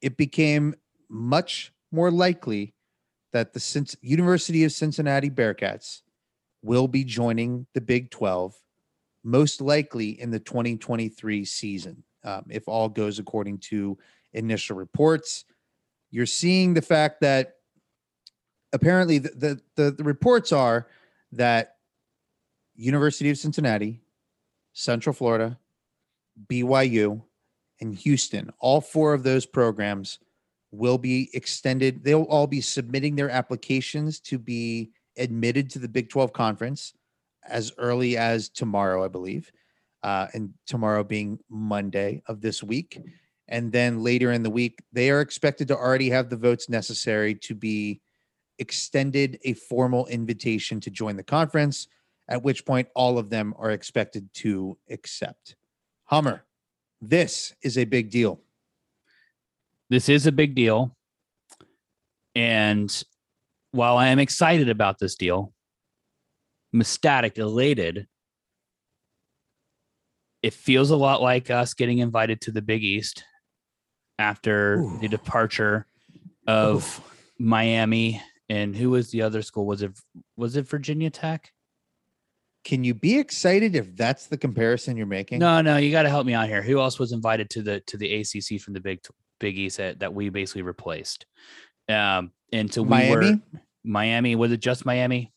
[0.01, 0.75] it became
[1.09, 2.73] much more likely
[3.33, 6.01] that the University of Cincinnati Bearcats
[6.61, 8.55] will be joining the Big 12,
[9.23, 13.97] most likely in the 2023 season, um, if all goes according to
[14.33, 15.45] initial reports.
[16.11, 17.55] You're seeing the fact that
[18.73, 20.87] apparently the, the, the, the reports are
[21.33, 21.75] that
[22.75, 24.01] University of Cincinnati,
[24.73, 25.59] Central Florida,
[26.47, 27.21] BYU,
[27.81, 30.19] and Houston, all four of those programs
[30.71, 32.03] will be extended.
[32.03, 36.93] They'll all be submitting their applications to be admitted to the Big 12 conference
[37.47, 39.51] as early as tomorrow, I believe.
[40.01, 43.01] Uh, and tomorrow being Monday of this week.
[43.49, 47.35] And then later in the week, they are expected to already have the votes necessary
[47.35, 47.99] to be
[48.59, 51.87] extended a formal invitation to join the conference,
[52.29, 55.57] at which point all of them are expected to accept.
[56.05, 56.45] Hummer,
[57.01, 58.39] this is a big deal.
[59.89, 60.95] This is a big deal.
[62.35, 63.03] And
[63.71, 65.53] while I am excited about this deal,
[66.73, 68.07] I'm ecstatic, elated,
[70.41, 73.23] it feels a lot like us getting invited to the Big East
[74.17, 74.97] after Ooh.
[75.01, 75.85] the departure
[76.47, 77.01] of
[77.37, 79.65] Miami and who was the other school?
[79.65, 79.91] Was it
[80.35, 81.51] was it Virginia Tech?
[82.65, 85.39] Can you be excited if that's the comparison you're making?
[85.39, 86.61] No, no, you got to help me out here.
[86.61, 89.01] Who else was invited to the to the ACC from the Big
[89.39, 91.25] Big East that, that we basically replaced?
[91.87, 93.39] Um, and so we Miami were
[93.83, 94.35] Miami.
[94.35, 95.31] Was it just Miami?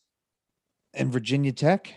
[0.93, 1.93] and Virginia Tech.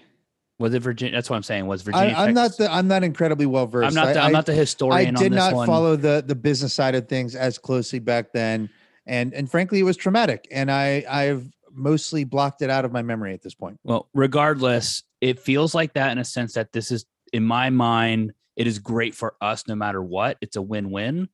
[0.59, 1.15] Was it Virginia?
[1.15, 1.67] That's what I'm saying.
[1.67, 2.15] Was Virginia?
[2.17, 3.89] I, I'm not the I'm not incredibly well versed.
[3.89, 4.15] I'm not.
[4.15, 4.55] The, I, I'm not the
[4.91, 5.67] I did on this not one.
[5.67, 8.71] follow the the business side of things as closely back then,
[9.07, 13.03] and and frankly, it was traumatic, and I I've mostly blocked it out of my
[13.03, 13.79] memory at this point.
[13.85, 18.33] Well, regardless, it feels like that in a sense that this is, in my mind,
[18.57, 20.39] it is great for us no matter what.
[20.41, 21.29] It's a win-win,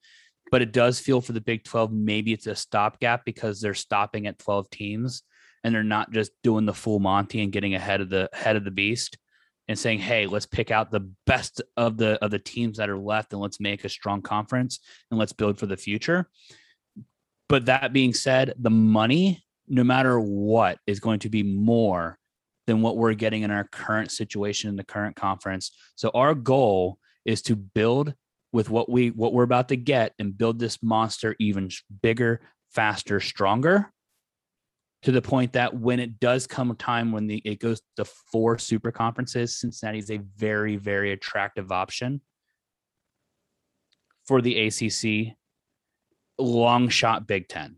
[0.53, 4.29] but it does feel for the Big 12 maybe it's a stopgap because they're stopping
[4.29, 5.23] at 12 teams
[5.65, 8.65] and they're not just doing the full Monty and getting ahead of the head of
[8.65, 9.17] the beast
[9.69, 12.99] and saying, "Hey, let's pick out the best of the of the teams that are
[12.99, 16.29] left and let's make a strong conference and let's build for the future."
[17.49, 22.19] But that being said, the money, no matter what, is going to be more
[22.67, 25.71] than what we're getting in our current situation in the current conference.
[25.95, 28.15] So our goal is to build
[28.53, 31.71] with what we what we're about to get and build this monster even
[32.03, 33.93] bigger, faster, stronger
[35.03, 38.59] to the point that when it does come time when the it goes to four
[38.59, 42.21] super conferences, Cincinnati is a very very attractive option
[44.27, 45.37] for the ACC
[46.39, 47.77] long shot Big 10.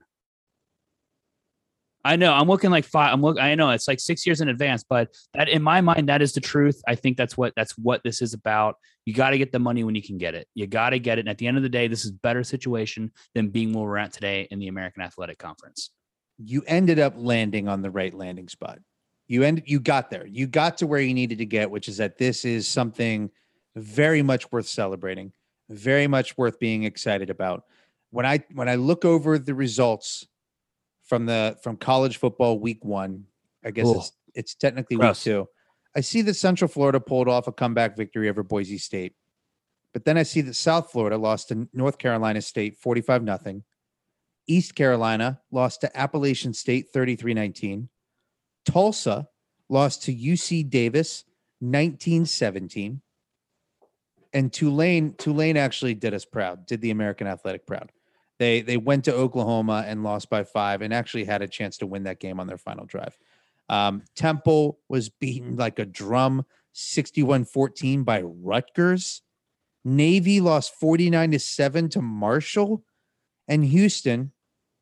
[2.05, 3.13] I know I'm looking like five.
[3.13, 3.41] I'm look.
[3.41, 6.33] I know it's like six years in advance, but that in my mind, that is
[6.35, 6.83] the truth.
[6.87, 8.77] I think that's what that's what this is about.
[9.07, 10.47] You got to get the money when you can get it.
[10.55, 11.23] You got to get it.
[11.23, 13.97] And at the end of the day, this is better situation than being where we're
[13.97, 15.91] at today in the American Athletic Conference.
[16.39, 18.81] You ended up landing on the right landing spot.
[19.27, 20.27] You end you got there.
[20.27, 23.31] You got to where you needed to get, which is that this is something
[23.77, 25.33] very much worth celebrating,
[25.71, 27.65] very much worth being excited about.
[28.11, 30.27] When I when I look over the results
[31.05, 33.25] from the from college football week one,
[33.65, 33.97] I guess Ugh.
[33.97, 35.25] it's it's technically Gross.
[35.25, 35.49] week two.
[35.97, 39.15] I see that Central Florida pulled off a comeback victory over Boise State.
[39.93, 43.63] But then I see that South Florida lost to North Carolina State 45 nothing.
[44.49, 47.89] East Carolina lost to Appalachian State 33 19.
[48.67, 49.29] Tulsa
[49.69, 51.25] lost to UC Davis
[51.61, 53.01] 19 17.
[54.33, 57.93] And Tulane, Tulane actually did us proud, did the American Athletic proud.
[58.39, 61.87] They they went to Oklahoma and lost by five and actually had a chance to
[61.87, 63.17] win that game on their final drive.
[63.69, 69.23] Um, Temple was beaten like a drum 61 14 by Rutgers.
[69.85, 72.85] Navy lost 49 to 7 to Marshall.
[73.49, 74.33] And Houston,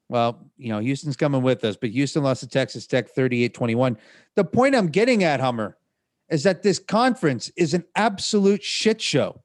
[0.09, 3.99] well, you know, Houston's coming with us, but Houston lost to Texas Tech 38 21.
[4.37, 5.77] The point I'm getting at, Hummer,
[6.31, 9.43] is that this conference is an absolute shit show.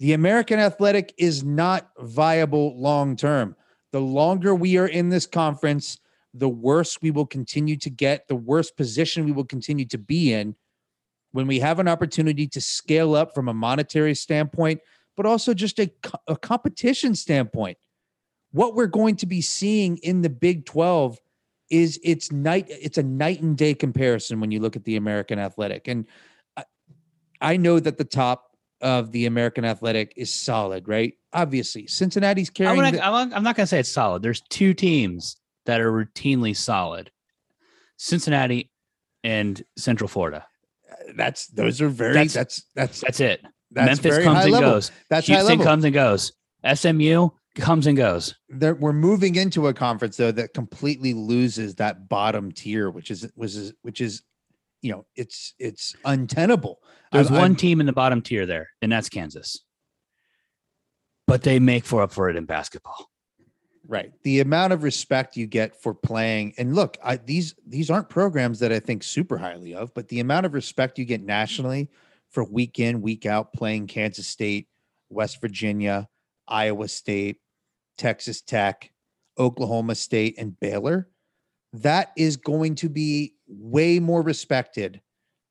[0.00, 3.54] The American Athletic is not viable long term.
[3.92, 5.98] The longer we are in this conference,
[6.32, 10.32] the worse we will continue to get, the worse position we will continue to be
[10.32, 10.56] in
[11.32, 14.80] when we have an opportunity to scale up from a monetary standpoint,
[15.18, 15.92] but also just a,
[16.26, 17.76] a competition standpoint.
[18.52, 21.18] What we're going to be seeing in the Big 12
[21.68, 25.38] is it's night it's a night and day comparison when you look at the American
[25.38, 25.88] Athletic.
[25.88, 26.06] And
[26.56, 26.64] I,
[27.40, 28.49] I know that the top
[28.80, 31.14] of the American Athletic is solid, right?
[31.32, 32.82] Obviously, Cincinnati's I'm, carrying.
[32.82, 34.22] gonna, the- I'm, I'm not going to say it's solid.
[34.22, 37.10] There's two teams that are routinely solid
[37.96, 38.70] Cincinnati
[39.24, 40.46] and Central Florida.
[40.90, 42.14] Uh, that's those are very.
[42.14, 43.42] That's- That's that's That's it.
[43.70, 44.70] that's Memphis comes and level.
[44.72, 44.90] goes.
[45.08, 46.32] That's high Houston comes and goes.
[46.74, 48.34] SMU comes and goes.
[48.48, 53.30] There, we're moving into a conference though that completely loses that bottom tier, which is
[53.34, 54.22] which is which is,
[54.82, 56.80] you know, it's it's untenable.
[57.12, 59.64] There's I'm- one I'm- team in the bottom tier there, and that's Kansas.
[61.26, 63.08] But they make for up for it in basketball.
[63.86, 64.12] Right.
[64.22, 68.60] The amount of respect you get for playing, and look, I, these these aren't programs
[68.60, 71.88] that I think super highly of, but the amount of respect you get nationally
[72.30, 74.68] for week in, week out playing Kansas State,
[75.08, 76.08] West Virginia,
[76.46, 77.38] Iowa State,
[77.98, 78.92] Texas Tech,
[79.38, 81.08] Oklahoma State, and Baylor,
[81.72, 85.00] that is going to be way more respected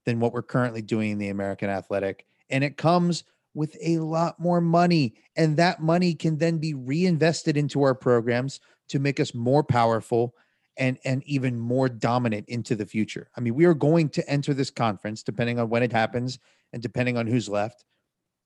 [0.05, 2.25] than what we're currently doing in the American Athletic.
[2.49, 5.15] And it comes with a lot more money.
[5.35, 8.59] And that money can then be reinvested into our programs
[8.89, 10.35] to make us more powerful
[10.77, 13.29] and, and even more dominant into the future.
[13.35, 16.39] I mean, we are going to enter this conference, depending on when it happens
[16.71, 17.83] and depending on who's left,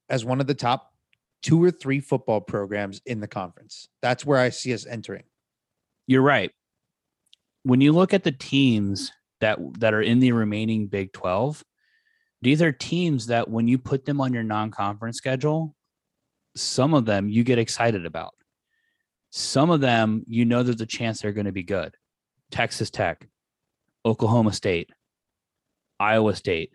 [0.09, 0.93] as one of the top
[1.43, 3.87] two or three football programs in the conference.
[4.01, 5.23] That's where I see us entering.
[6.07, 6.51] You're right.
[7.63, 9.11] When you look at the teams
[9.43, 11.63] that that are in the remaining Big 12,
[12.41, 15.75] these are teams that when you put them on your non-conference schedule,
[16.55, 18.33] some of them you get excited about.
[19.31, 21.95] Some of them you know there's a chance they're going to be good.
[22.51, 23.27] Texas Tech,
[24.05, 24.89] Oklahoma State,
[25.99, 26.71] Iowa State.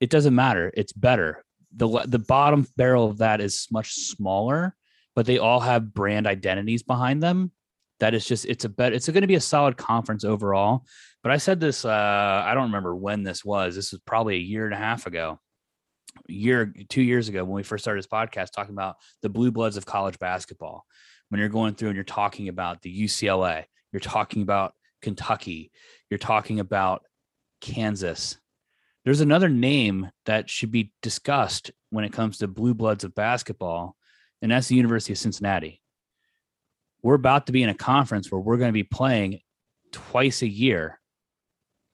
[0.00, 0.72] It doesn't matter.
[0.74, 1.44] It's better.
[1.76, 4.74] The the bottom barrel of that is much smaller,
[5.14, 7.52] but they all have brand identities behind them.
[8.00, 8.92] That is just it's a bet.
[8.92, 10.84] It's going to be a solid conference overall.
[11.22, 11.84] But I said this.
[11.84, 13.74] Uh, I don't remember when this was.
[13.74, 15.40] This was probably a year and a half ago,
[16.28, 19.76] year, two years ago when we first started this podcast, talking about the blue bloods
[19.76, 20.84] of college basketball.
[21.28, 25.70] When you're going through and you're talking about the UCLA, you're talking about Kentucky,
[26.08, 27.02] you're talking about
[27.60, 28.38] Kansas.
[29.04, 33.96] There's another name that should be discussed when it comes to blue bloods of basketball,
[34.40, 35.80] and that's the University of Cincinnati.
[37.02, 39.40] We're about to be in a conference where we're going to be playing
[39.92, 41.00] twice a year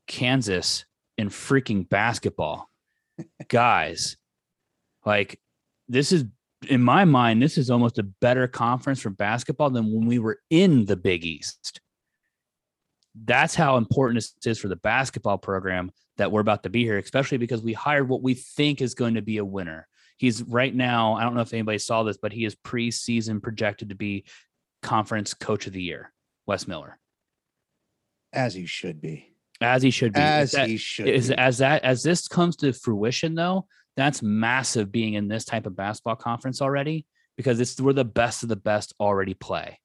[0.06, 0.84] Kansas
[1.16, 2.68] in freaking basketball.
[3.48, 4.16] Guys,
[5.04, 5.38] like
[5.88, 6.24] this is
[6.68, 10.38] in my mind, this is almost a better conference for basketball than when we were
[10.50, 11.80] in the Big East.
[13.14, 16.98] That's how important this is for the basketball program that we're about to be here,
[16.98, 19.86] especially because we hired what we think is going to be a winner.
[20.16, 23.90] He's right now, I don't know if anybody saw this, but he is preseason projected
[23.90, 24.24] to be
[24.84, 26.12] conference coach of the year,
[26.46, 26.98] Wes Miller,
[28.32, 29.34] As he should be.
[29.60, 30.20] as he should be.
[30.20, 31.34] As that- he should is be.
[31.36, 33.66] as that as this comes to fruition though
[33.96, 38.42] that's massive being in this type of basketball conference already because it's where the best
[38.42, 39.78] of the best already play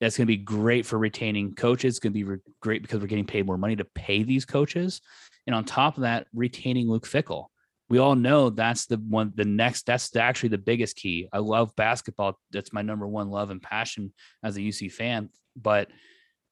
[0.00, 3.00] that's going to be great for retaining coaches it's going to be re- great because
[3.00, 5.00] we're getting paid more money to pay these coaches
[5.46, 7.46] and on top of that retaining luke fickell
[7.92, 11.38] we all know that's the one the next that's the, actually the biggest key i
[11.38, 15.90] love basketball that's my number one love and passion as a uc fan but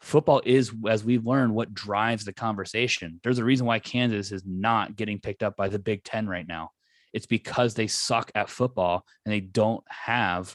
[0.01, 3.21] football is, as we've learned, what drives the conversation.
[3.23, 6.47] There's a reason why Kansas is not getting picked up by the Big Ten right
[6.47, 6.71] now.
[7.13, 10.55] It's because they suck at football and they don't have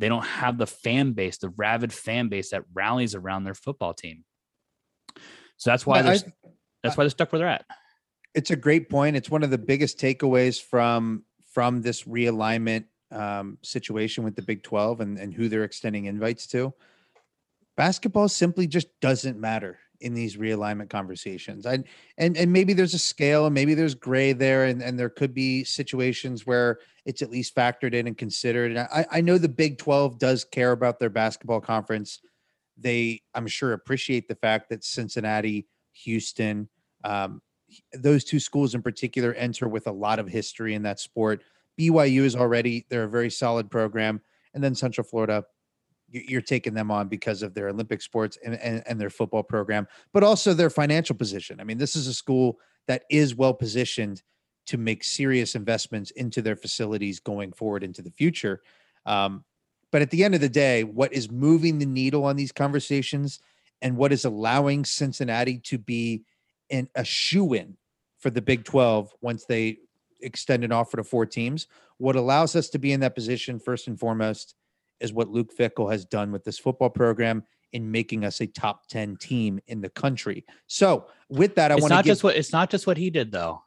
[0.00, 3.92] they don't have the fan base, the rabid fan base that rallies around their football
[3.94, 4.24] team.
[5.56, 6.50] So that's why I- they're I-
[6.84, 7.66] that's why they're stuck where they're at.
[8.38, 9.16] It's a great point.
[9.16, 14.62] It's one of the biggest takeaways from from this realignment um, situation with the Big
[14.62, 16.72] Twelve and and who they're extending invites to.
[17.76, 21.66] Basketball simply just doesn't matter in these realignment conversations.
[21.66, 21.82] I
[22.16, 25.34] and and maybe there's a scale and maybe there's gray there, and and there could
[25.34, 28.70] be situations where it's at least factored in and considered.
[28.70, 32.20] And I I know the Big Twelve does care about their basketball conference.
[32.76, 35.66] They I'm sure appreciate the fact that Cincinnati,
[36.04, 36.68] Houston,
[37.02, 37.42] um,
[37.92, 41.42] those two schools in particular enter with a lot of history in that sport.
[41.78, 44.20] BYU is already they're a very solid program,
[44.54, 45.44] and then Central Florida,
[46.10, 49.42] you- you're taking them on because of their Olympic sports and, and and their football
[49.42, 51.60] program, but also their financial position.
[51.60, 54.22] I mean, this is a school that is well positioned
[54.66, 58.60] to make serious investments into their facilities going forward into the future.
[59.06, 59.44] Um,
[59.90, 63.40] but at the end of the day, what is moving the needle on these conversations
[63.80, 66.24] and what is allowing Cincinnati to be
[66.70, 67.76] in a shoe in
[68.18, 69.78] for the Big 12 once they
[70.20, 71.66] extend an offer to four teams.
[71.98, 74.54] What allows us to be in that position, first and foremost,
[75.00, 78.86] is what Luke Fickell has done with this football program in making us a top
[78.88, 80.44] 10 team in the country.
[80.66, 83.62] So, with that, I want to just what it's not just what he did though.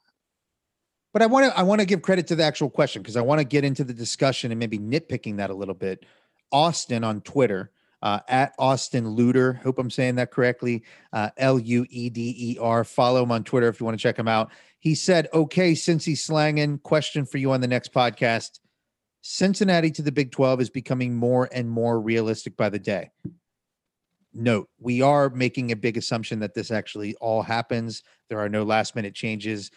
[1.13, 3.21] But I want to I want to give credit to the actual question because I
[3.21, 6.05] want to get into the discussion and maybe nitpicking that a little bit.
[6.51, 7.71] Austin on Twitter
[8.01, 9.61] uh, at Austin Lueder.
[9.61, 10.83] Hope I'm saying that correctly.
[11.13, 12.83] Uh, L U E D E R.
[12.83, 14.51] Follow him on Twitter if you want to check him out.
[14.79, 18.59] He said, "Okay, since he's slanging, question for you on the next podcast."
[19.21, 23.11] Cincinnati to the Big 12 is becoming more and more realistic by the day.
[24.33, 28.01] Note, we are making a big assumption that this actually all happens.
[28.29, 29.69] There are no last minute changes.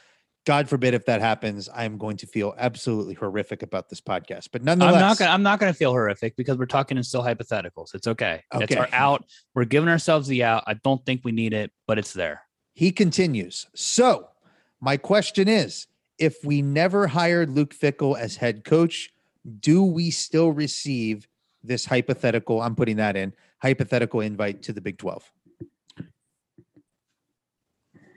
[0.44, 4.48] God forbid if that happens, I'm going to feel absolutely horrific about this podcast.
[4.52, 7.22] But nonetheless, I'm not gonna I'm not gonna feel horrific because we're talking in still
[7.22, 7.94] hypotheticals.
[7.94, 8.42] It's okay.
[8.52, 8.76] It's Okay.
[8.76, 9.24] our out.
[9.54, 10.62] We're giving ourselves the out.
[10.66, 12.42] I don't think we need it, but it's there.
[12.74, 13.66] he continues.
[13.74, 14.28] So,
[14.80, 15.86] my question is
[16.18, 19.10] if we never hired Luke Fickell as head coach,
[19.60, 21.26] do we still receive
[21.62, 22.60] this hypothetical?
[22.60, 23.32] I'm putting that in
[23.62, 25.30] hypothetical invite to the Big 12.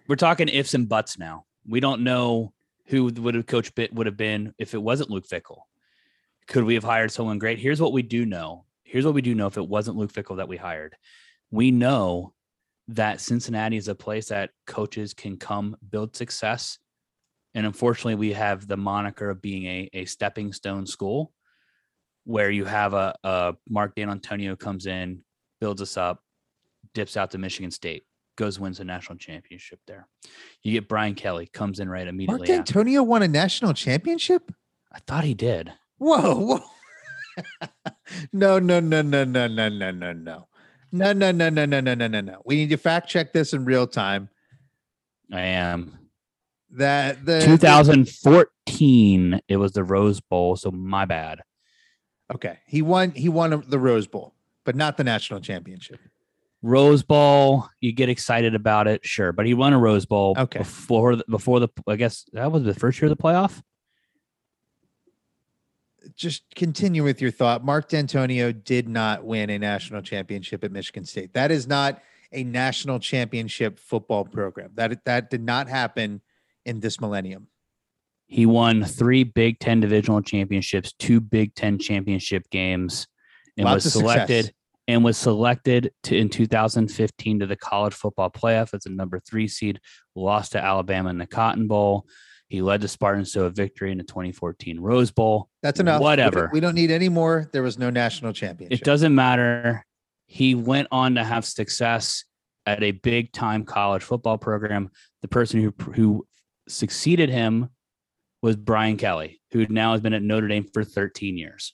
[0.07, 1.45] We're talking ifs and buts now.
[1.67, 2.53] We don't know
[2.87, 5.61] who would have coach bit would have been if it wasn't Luke Fickell.
[6.47, 7.59] Could we have hired someone great?
[7.59, 8.65] Here's what we do know.
[8.83, 10.95] Here's what we do know if it wasn't Luke Fickell that we hired.
[11.51, 12.33] We know
[12.87, 16.79] that Cincinnati is a place that coaches can come build success.
[17.53, 21.33] And unfortunately, we have the moniker of being a, a stepping stone school
[22.23, 25.21] where you have a, a Mark Dantonio comes in,
[25.59, 26.21] builds us up,
[26.93, 28.03] dips out to Michigan State,
[28.37, 30.07] goes wins a national championship there.
[30.63, 32.41] You get Brian Kelly, comes in right Mark immediately.
[32.43, 32.53] after.
[32.53, 34.51] Antonio won a national championship?
[34.93, 35.73] I thought he did.
[35.97, 36.59] Whoa, whoa.
[38.31, 40.47] no, no, no, no, no, no, no, no, no.
[40.91, 42.41] No, no, no, no, no, no, no, no, no.
[42.45, 44.29] We need to fact check this in real time.
[45.33, 45.97] I am.
[46.71, 51.41] That the 2014, it was the Rose Bowl, so my bad.
[52.33, 53.11] okay, he won.
[53.11, 54.33] He won the Rose Bowl,
[54.65, 55.99] but not the national championship.
[56.61, 60.59] Rose Bowl, you get excited about it, sure, but he won a Rose Bowl Okay.
[60.59, 63.61] before the, before the I guess that was the first year of the playoff.
[66.15, 67.63] Just continue with your thought.
[67.63, 71.33] Mark Dantonio did not win a national championship at Michigan State.
[71.33, 72.01] That is not
[72.31, 74.71] a national championship football program.
[74.75, 76.21] That that did not happen
[76.65, 77.47] in this millennium.
[78.25, 83.07] He won three Big Ten divisional championships, two Big Ten championship games,
[83.57, 84.53] and Lots was selected
[84.87, 89.47] and was selected to in 2015 to the college football playoff as a number three
[89.47, 89.79] seed.
[90.15, 92.05] Lost to Alabama in the Cotton Bowl.
[92.49, 95.49] He led the Spartans to a victory in the 2014 Rose Bowl.
[95.61, 96.01] That's enough.
[96.01, 96.49] Whatever.
[96.53, 97.49] We don't need any more.
[97.51, 98.79] There was no national championship.
[98.79, 99.85] It doesn't matter.
[100.27, 102.23] He went on to have success
[102.65, 104.91] at a big time college football program.
[105.21, 106.25] The person who who
[106.69, 107.69] succeeded him
[108.41, 111.73] was Brian Kelly, who now has been at Notre Dame for 13 years.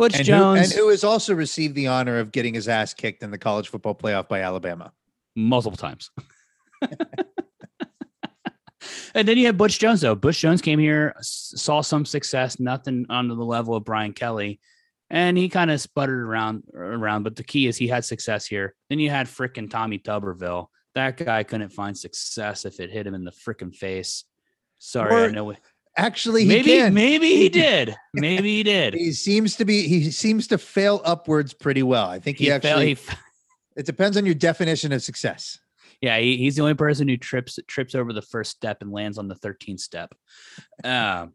[0.00, 2.94] Butch and who, Jones, and who has also received the honor of getting his ass
[2.94, 4.92] kicked in the college football playoff by Alabama.
[5.36, 6.10] multiple times.
[9.14, 10.14] and then you have Butch Jones, though.
[10.14, 14.58] Butch Jones came here, saw some success, nothing onto the level of Brian Kelly,
[15.10, 17.22] and he kind of sputtered around around.
[17.24, 18.74] But the key is he had success here.
[18.88, 20.68] Then you had frickin' Tommy Tuberville.
[20.94, 24.24] That guy couldn't find success if it hit him in the frickin' face.
[24.78, 25.54] Sorry, I Or know.
[26.00, 26.94] Actually, he Maybe, can.
[26.94, 27.94] maybe he did.
[28.14, 28.94] Maybe he did.
[28.94, 29.86] He seems to be.
[29.86, 32.06] He seems to fail upwards pretty well.
[32.08, 32.94] I think he, He actually.
[32.94, 32.98] he
[33.76, 35.58] it depends on your definition of success.
[36.00, 39.18] Yeah, he, he's the only person who trips trips over the first step and lands
[39.18, 40.10] on the 13th step.
[40.82, 41.34] Um,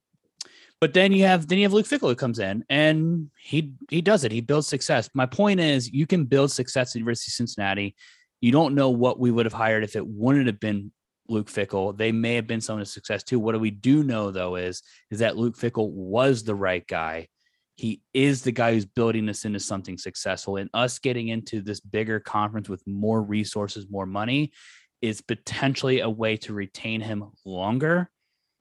[0.81, 4.01] but then you have then you have Luke Fickell who comes in and he he
[4.01, 4.31] does it.
[4.31, 5.09] He builds success.
[5.13, 7.95] My point is, you can build success at University of Cincinnati.
[8.41, 10.91] You don't know what we would have hired if it wouldn't have been
[11.27, 11.97] Luke Fickell.
[11.97, 13.39] They may have been someone of success too.
[13.39, 17.27] What do we do know though is is that Luke Fickell was the right guy.
[17.75, 20.57] He is the guy who's building this into something successful.
[20.57, 24.53] And us getting into this bigger conference with more resources, more money,
[25.01, 28.09] is potentially a way to retain him longer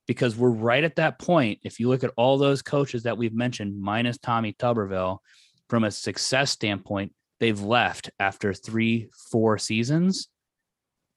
[0.06, 1.60] because we're right at that point.
[1.62, 5.18] If you look at all those coaches that we've mentioned, minus Tommy Tuberville,
[5.68, 10.28] from a success standpoint, they've left after three, four seasons.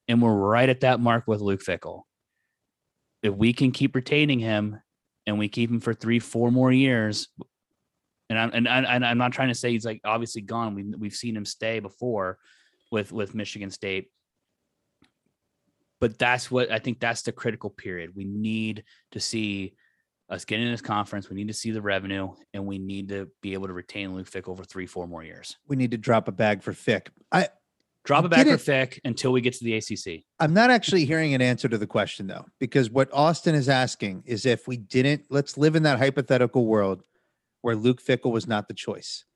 [0.08, 2.02] And we're right at that mark with Luke Fickell.
[3.22, 4.80] If we can keep retaining him
[5.26, 7.28] and we keep him for three, four more years,
[8.30, 10.74] and I'm and, I- I'm not trying to say he's like obviously gone.
[10.74, 12.38] We we've seen him stay before
[12.90, 14.10] with with Michigan State,
[16.00, 18.12] but that's what I think that's the critical period.
[18.14, 19.74] We need to see
[20.30, 21.30] us get in this conference.
[21.30, 24.30] We need to see the revenue, and we need to be able to retain Luke
[24.30, 25.56] Fickell for three, four more years.
[25.66, 27.10] We need to drop a bag for Fick.
[27.32, 27.48] I
[28.08, 28.56] Drop it back for.
[28.56, 30.24] Fick until we get to the ACC.
[30.40, 34.22] I'm not actually hearing an answer to the question though, because what Austin is asking
[34.24, 37.02] is if we didn't, let's live in that hypothetical world
[37.60, 39.26] where Luke Fickell was not the choice.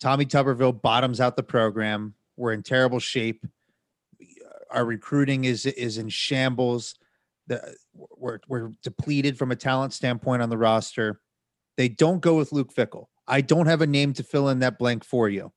[0.00, 2.14] Tommy Tuberville bottoms out the program.
[2.36, 3.46] We're in terrible shape.
[4.72, 6.96] Our recruiting is is in shambles.
[7.46, 7.76] The,
[8.16, 11.20] we're, we're depleted from a talent standpoint on the roster.
[11.76, 13.06] They don't go with Luke Fickell.
[13.28, 15.52] I don't have a name to fill in that blank for you.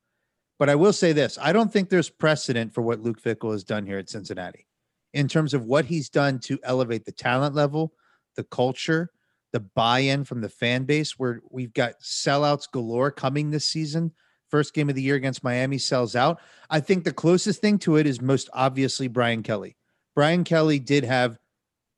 [0.57, 3.63] But I will say this I don't think there's precedent for what Luke Fickell has
[3.63, 4.67] done here at Cincinnati
[5.13, 7.93] in terms of what he's done to elevate the talent level,
[8.35, 9.11] the culture,
[9.53, 14.11] the buy in from the fan base, where we've got sellouts galore coming this season.
[14.49, 16.39] First game of the year against Miami sells out.
[16.69, 19.75] I think the closest thing to it is most obviously Brian Kelly.
[20.13, 21.39] Brian Kelly did have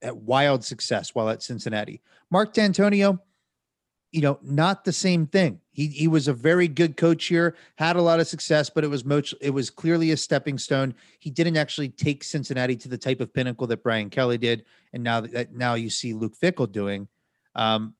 [0.04, 2.02] wild success while at Cincinnati.
[2.32, 3.20] Mark Dantonio,
[4.12, 5.60] you know, not the same thing.
[5.78, 8.88] He he was a very good coach here, had a lot of success, but it
[8.88, 10.96] was much it was clearly a stepping stone.
[11.20, 15.04] He didn't actually take Cincinnati to the type of pinnacle that Brian Kelly did, and
[15.04, 17.08] now that now you see Luke Fickell doing.
[17.54, 17.94] Um,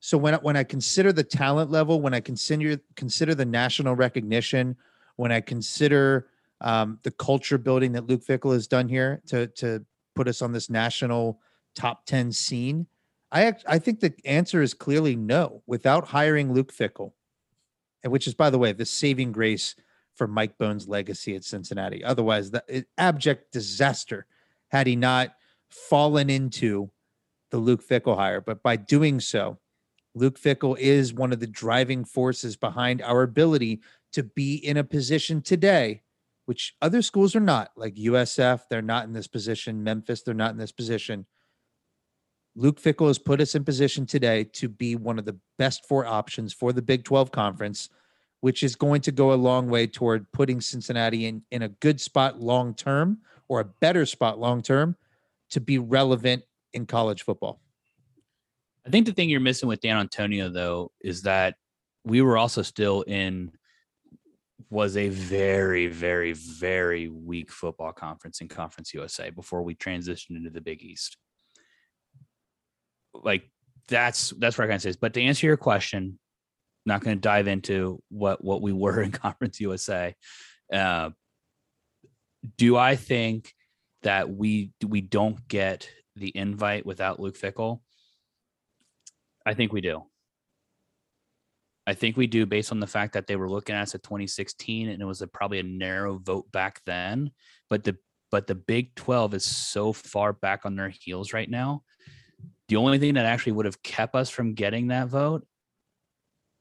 [0.00, 4.74] so when when I consider the talent level, when I consider consider the national recognition,
[5.14, 6.26] when I consider
[6.60, 10.50] um, the culture building that Luke Fickell has done here to to put us on
[10.50, 11.38] this national
[11.76, 12.88] top ten scene,
[13.30, 15.62] I I think the answer is clearly no.
[15.68, 17.19] Without hiring Luke Fickell, and
[18.04, 19.74] which is by the way the saving grace
[20.14, 22.04] for Mike Bohn's legacy at Cincinnati.
[22.04, 24.26] Otherwise, the abject disaster
[24.68, 25.34] had he not
[25.70, 26.90] fallen into
[27.50, 28.40] the Luke Fickell hire.
[28.40, 29.58] But by doing so,
[30.14, 33.80] Luke Fickell is one of the driving forces behind our ability
[34.12, 36.02] to be in a position today,
[36.46, 39.84] which other schools are not, like USF, they're not in this position.
[39.84, 41.26] Memphis, they're not in this position.
[42.56, 46.04] Luke Fickell has put us in position today to be one of the best four
[46.04, 47.88] options for the Big 12 conference,
[48.40, 52.00] which is going to go a long way toward putting Cincinnati in, in a good
[52.00, 54.96] spot long term or a better spot long term
[55.50, 56.42] to be relevant
[56.72, 57.60] in college football.
[58.86, 61.54] I think the thing you're missing with Dantonio, though is that
[62.04, 63.52] we were also still in
[64.70, 70.50] was a very very very weak football conference in Conference USA before we transitioned into
[70.50, 71.16] the Big East.
[73.14, 73.50] Like
[73.88, 74.94] that's that's what I can say.
[75.00, 76.18] But to answer your question,
[76.86, 80.14] not going to dive into what what we were in Conference USA.
[80.72, 81.10] Uh,
[82.56, 83.52] do I think
[84.02, 87.80] that we we don't get the invite without Luke Fickell?
[89.44, 90.04] I think we do.
[91.86, 94.02] I think we do based on the fact that they were looking at us at
[94.02, 97.32] 2016 and it was a, probably a narrow vote back then.
[97.68, 97.96] But the
[98.30, 101.82] but the Big 12 is so far back on their heels right now.
[102.70, 105.44] The only thing that actually would have kept us from getting that vote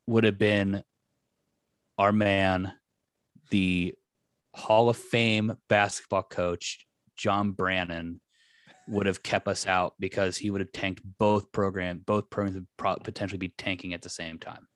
[0.07, 0.83] would have been
[1.99, 2.73] our man,
[3.51, 3.93] the
[4.55, 8.21] Hall of Fame basketball coach, John Brannen,
[8.87, 12.01] would have kept us out because he would have tanked both program.
[12.03, 14.67] Both programs would pro- potentially be tanking at the same time.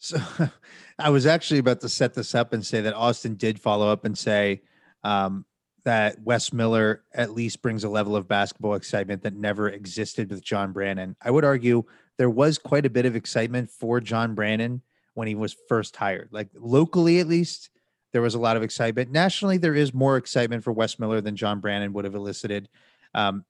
[0.00, 0.20] So
[0.98, 4.04] I was actually about to set this up and say that Austin did follow up
[4.04, 4.62] and say
[5.04, 5.44] um,
[5.84, 10.42] that Wes Miller at least brings a level of basketball excitement that never existed with
[10.42, 11.16] John Brannen.
[11.20, 11.84] I would argue
[12.18, 14.82] there was quite a bit of excitement for John Brannen
[15.14, 16.28] when he was first hired.
[16.30, 17.70] Like locally, at least,
[18.12, 19.10] there was a lot of excitement.
[19.10, 22.68] Nationally, there is more excitement for Wes Miller than John Brannen would have elicited.
[23.14, 23.44] Um,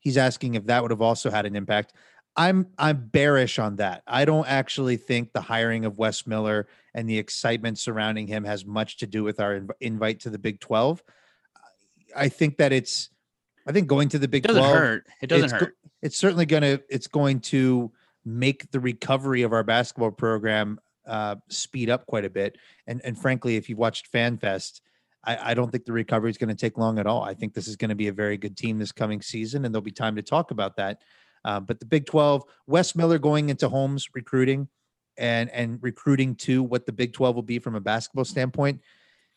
[0.00, 1.94] he's asking if that would have also had an impact.
[2.36, 4.02] I'm I'm bearish on that.
[4.06, 8.64] I don't actually think the hiring of Wes Miller and the excitement surrounding him has
[8.66, 11.02] much to do with our inv- invite to the Big 12.
[12.16, 13.10] I think that it's
[13.66, 15.06] I think going to the Big it doesn't 12 hurt.
[15.20, 15.76] It doesn't it's, hurt.
[16.02, 17.92] it's certainly going to it's going to
[18.24, 22.56] make the recovery of our basketball program uh, speed up quite a bit.
[22.86, 24.80] And and frankly, if you've watched FanFest,
[25.24, 27.22] I, I don't think the recovery is going to take long at all.
[27.22, 29.74] I think this is going to be a very good team this coming season, and
[29.74, 31.02] there'll be time to talk about that.
[31.44, 34.68] Uh, but the Big 12, Wes Miller going into Holmes recruiting
[35.16, 38.80] and and recruiting to what the Big 12 will be from a basketball standpoint,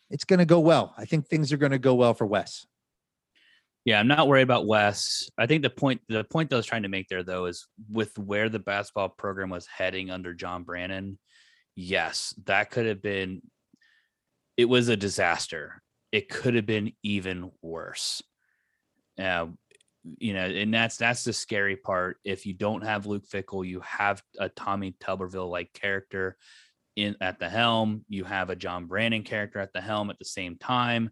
[0.09, 0.93] it's going to go well.
[0.97, 2.65] I think things are going to go well for Wes.
[3.85, 5.29] Yeah, I'm not worried about Wes.
[5.37, 7.67] I think the point the point that I was trying to make there though is
[7.89, 11.17] with where the basketball program was heading under John Brannen,
[11.75, 13.41] yes, that could have been
[14.57, 15.81] it was a disaster.
[16.11, 18.21] It could have been even worse.
[19.17, 19.47] Uh,
[20.17, 22.17] you know, and that's that's the scary part.
[22.25, 26.37] If you don't have Luke Fickell, you have a Tommy Tuberville like character
[26.97, 28.03] in at the helm.
[28.09, 31.11] You have a John Brannen character at the helm at the same time.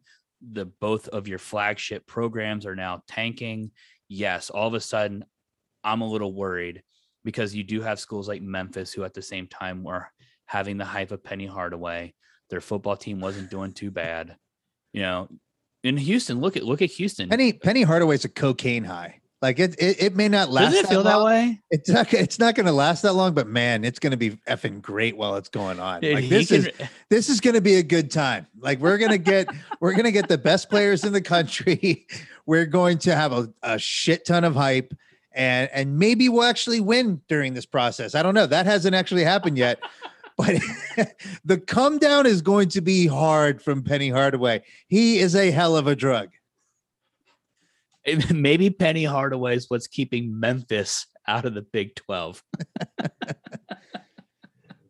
[0.52, 3.72] The both of your flagship programs are now tanking.
[4.10, 5.24] Yes, all of a sudden,
[5.84, 6.84] I'm a little worried
[7.24, 10.12] because you do have schools like Memphis who, at the same time, were
[10.46, 12.14] having the hype of Penny Hardaway.
[12.50, 14.36] Their football team wasn't doing too bad.
[14.92, 15.30] You know,
[15.84, 17.30] in Houston, look at look at Houston.
[17.30, 19.22] Penny Penny Hardaway's a cocaine high.
[19.42, 20.72] Like it, it, it may not last.
[20.72, 21.60] Doesn't it feel that, way?
[21.70, 22.14] It's not.
[22.14, 25.18] It's not going to last that long, but man, it's going to be effing great
[25.18, 26.02] while it's going on.
[26.02, 28.48] Like He this is can- this is going to be a good time.
[28.60, 29.48] Like we're going to get
[29.82, 32.08] we're to get the best players in the country.
[32.48, 34.94] We're going to have a, a shit ton of hype,
[35.32, 38.14] and and maybe we'll actually win during this process.
[38.14, 38.46] I don't know.
[38.46, 39.80] That hasn't actually happened yet.
[40.38, 40.60] But
[41.46, 44.64] the come down is going to be hard from Penny Hardaway.
[44.90, 46.32] He is a hell of a drug.
[48.34, 52.44] Maybe Penny Hardaway is what's keeping Memphis out of the Big 12.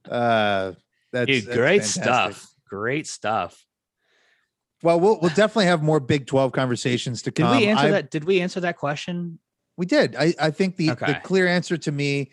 [0.09, 0.73] Uh,
[1.11, 2.03] that's, Dude, that's great fantastic.
[2.03, 2.53] stuff.
[2.69, 3.65] Great stuff.
[4.83, 7.53] Well, we'll we'll definitely have more Big Twelve conversations to come.
[7.53, 8.11] Did we answer I- that?
[8.11, 9.39] Did we answer that question?
[9.77, 10.15] We did.
[10.15, 12.31] I I think the the clear answer to me,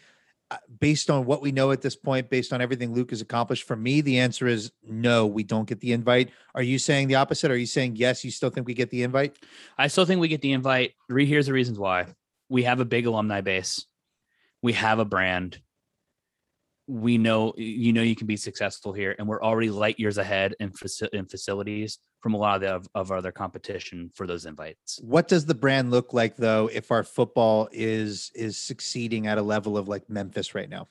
[0.80, 3.76] based on what we know at this point, based on everything Luke has accomplished, for
[3.76, 5.26] me, the answer is no.
[5.26, 6.30] We don't get the invite.
[6.54, 7.50] Are you saying the opposite?
[7.50, 8.24] Are you saying yes?
[8.24, 9.36] You still think we get the invite?
[9.78, 10.92] I still think we get the invite.
[11.08, 12.06] Re- Here's the reasons why.
[12.48, 13.86] We have a big alumni base.
[14.62, 15.60] We have a brand.
[16.88, 20.54] We know you know you can be successful here, and we're already light years ahead
[20.58, 24.46] in, faci- in facilities from a lot of, the, of, our other competition for those
[24.46, 24.98] invites.
[25.00, 29.42] What does the brand look like though if our football is is succeeding at a
[29.42, 30.88] level of like Memphis right now?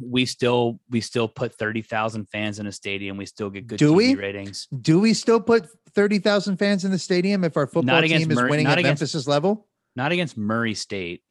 [0.00, 3.16] We still we still put thirty thousand fans in a stadium.
[3.16, 4.14] We still get good Do TV we?
[4.14, 4.68] ratings.
[4.80, 8.36] Do we still put thirty thousand fans in the stadium if our football team is
[8.36, 9.66] Murray- winning not at against- Memphis's level?
[9.96, 11.22] Not against Murray State.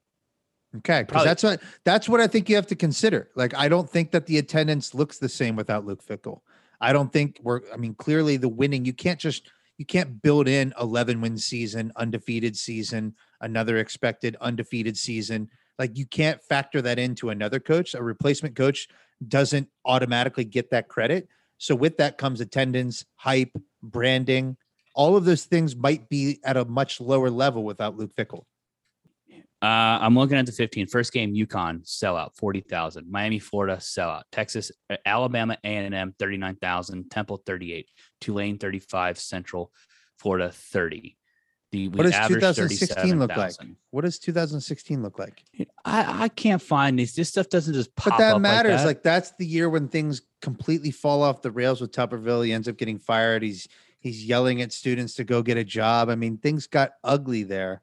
[0.77, 3.29] Okay, because that's what that's what I think you have to consider.
[3.35, 6.41] Like, I don't think that the attendance looks the same without Luke Fickell.
[6.81, 7.61] I don't think we're.
[7.73, 8.85] I mean, clearly the winning.
[8.85, 14.97] You can't just you can't build in eleven win season, undefeated season, another expected undefeated
[14.97, 15.49] season.
[15.77, 17.93] Like you can't factor that into another coach.
[17.93, 18.87] A replacement coach
[19.27, 21.27] doesn't automatically get that credit.
[21.57, 24.57] So with that comes attendance, hype, branding.
[24.93, 28.43] All of those things might be at a much lower level without Luke Fickell.
[29.65, 30.85] Uh, I'm looking at the 15.
[30.85, 33.09] First game, UConn sellout 40,000.
[33.09, 34.21] Miami, Florida sellout.
[34.31, 37.09] Texas, uh, Alabama, A&M 39,000.
[37.09, 37.89] Temple 38.
[38.21, 39.17] Tulane 35.
[39.17, 39.71] Central
[40.19, 41.17] Florida 30.
[41.71, 43.53] The What does 2016 look like?
[43.89, 45.43] What does 2016 look like?
[45.83, 47.15] I, I can't find these.
[47.15, 48.81] This stuff doesn't just pop But that matters.
[48.81, 52.45] Like, Like, that's the year when things completely fall off the rails with Tuberville.
[52.45, 53.41] He ends up getting fired.
[53.41, 56.09] He's he's yelling at students to go get a job.
[56.09, 57.81] I mean, things got ugly there.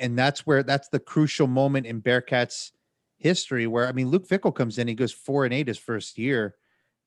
[0.00, 2.72] And that's where that's the crucial moment in Bearcats
[3.18, 6.18] history where I mean Luke Fickell comes in, he goes four and eight his first
[6.18, 6.56] year.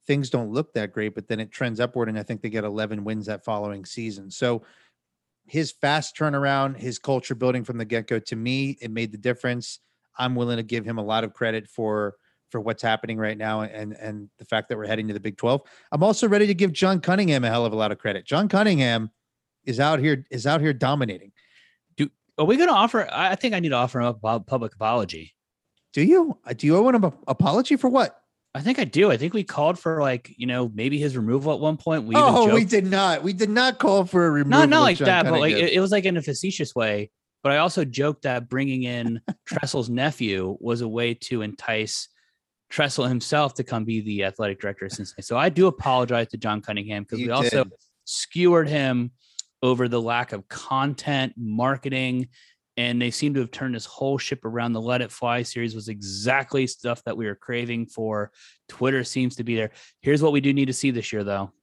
[0.05, 2.65] Things don't look that great, but then it trends upward, and I think they get
[2.65, 4.29] 11 wins that following season.
[4.29, 4.63] So
[5.45, 9.17] his fast turnaround, his culture building from the get go, to me, it made the
[9.17, 9.79] difference.
[10.17, 12.15] I'm willing to give him a lot of credit for
[12.49, 15.37] for what's happening right now and and the fact that we're heading to the Big
[15.37, 15.61] 12.
[15.91, 18.25] I'm also ready to give John Cunningham a hell of a lot of credit.
[18.25, 19.09] John Cunningham
[19.65, 21.31] is out here is out here dominating.
[22.37, 23.07] Are we going to offer?
[23.11, 25.33] I think I need to offer him a public apology.
[25.93, 26.37] Do you?
[26.45, 28.19] Uh, Do you owe him an apology for what?
[28.55, 29.09] I think I do.
[29.11, 32.05] I think we called for like you know maybe his removal at one point.
[32.05, 33.23] We oh, we did not.
[33.23, 34.59] We did not call for a removal.
[34.59, 37.09] not not like John that, but like it, it was like in a facetious way.
[37.41, 42.09] But I also joked that bringing in Tressel's nephew was a way to entice
[42.69, 45.23] Tressel himself to come be the athletic director of Cincinnati.
[45.23, 47.65] So I do apologize to John Cunningham because we also
[48.05, 49.11] skewered him
[49.63, 52.27] over the lack of content, marketing,
[52.75, 54.73] and they seem to have turned this whole ship around.
[54.73, 58.31] The Let It Fly series was exactly stuff that we were craving for.
[58.67, 59.71] Twitter seems to be there.
[60.01, 61.53] Here's what we do need to see this year, though.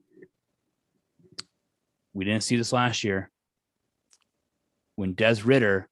[2.14, 3.30] We didn't see this last year.
[4.96, 5.86] When Des Ridder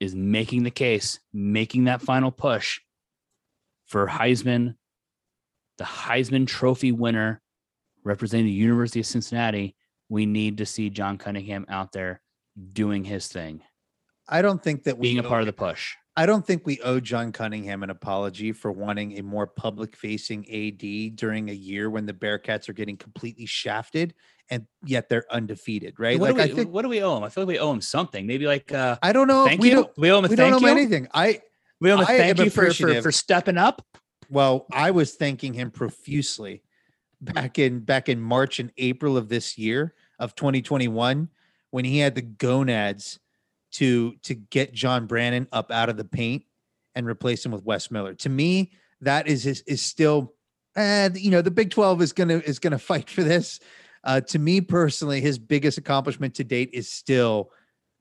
[0.00, 2.80] is making the case, making that final push
[3.86, 4.74] for Heisman,
[5.78, 7.40] the Heisman Trophy winner
[8.02, 9.76] representing the University of Cincinnati,
[10.10, 12.20] we need to see John Cunningham out there
[12.72, 13.62] doing his thing,
[14.28, 15.94] I don't think that we being a owe- part of the push.
[16.16, 20.40] I don't think we owe John Cunningham an apology for wanting a more public facing
[20.50, 24.12] AD during a year when the Bearcats are getting completely shafted
[24.50, 26.18] and yet they're undefeated, right?
[26.18, 27.22] What, like do I we, think what do we owe him?
[27.22, 28.26] I feel like we owe him something.
[28.26, 29.46] Maybe like uh, I don't know.
[29.46, 29.76] thank we you.
[29.76, 30.74] don't we owe him a we thank don't know you.
[30.76, 31.08] anything.
[31.14, 31.40] I
[31.80, 33.80] We owe him a I thank you for, for, for stepping up.
[34.28, 36.64] Well, I was thanking him profusely
[37.20, 41.28] back in back in March and April of this year of 2021
[41.70, 43.18] when he had the gonads
[43.72, 46.44] to to get John Brannen up out of the paint
[46.94, 48.14] and replace him with Wes Miller.
[48.14, 50.34] To me, that is is, is still
[50.76, 53.58] and you know the Big 12 is gonna is gonna fight for this.
[54.02, 57.50] Uh, to me personally, his biggest accomplishment to date is still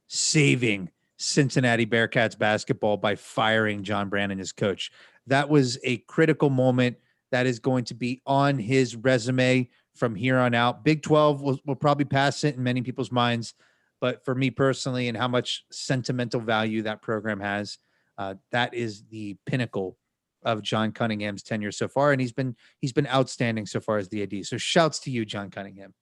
[0.07, 4.91] saving Cincinnati Bearcats basketball by firing John Brannen as coach.
[5.28, 6.97] That was a critical moment
[7.32, 9.70] that is going to be on his resume
[10.00, 10.84] from here on out.
[10.84, 13.54] Big 12 will, will probably pass it in many people's minds.
[14.02, 17.78] But for me personally, and how much sentimental value that program has,
[18.18, 19.97] uh, that is the pinnacle
[20.43, 24.08] of John Cunningham's tenure so far, and he's been he's been outstanding so far as
[24.08, 24.45] the AD.
[24.45, 25.93] So shouts to you, John Cunningham.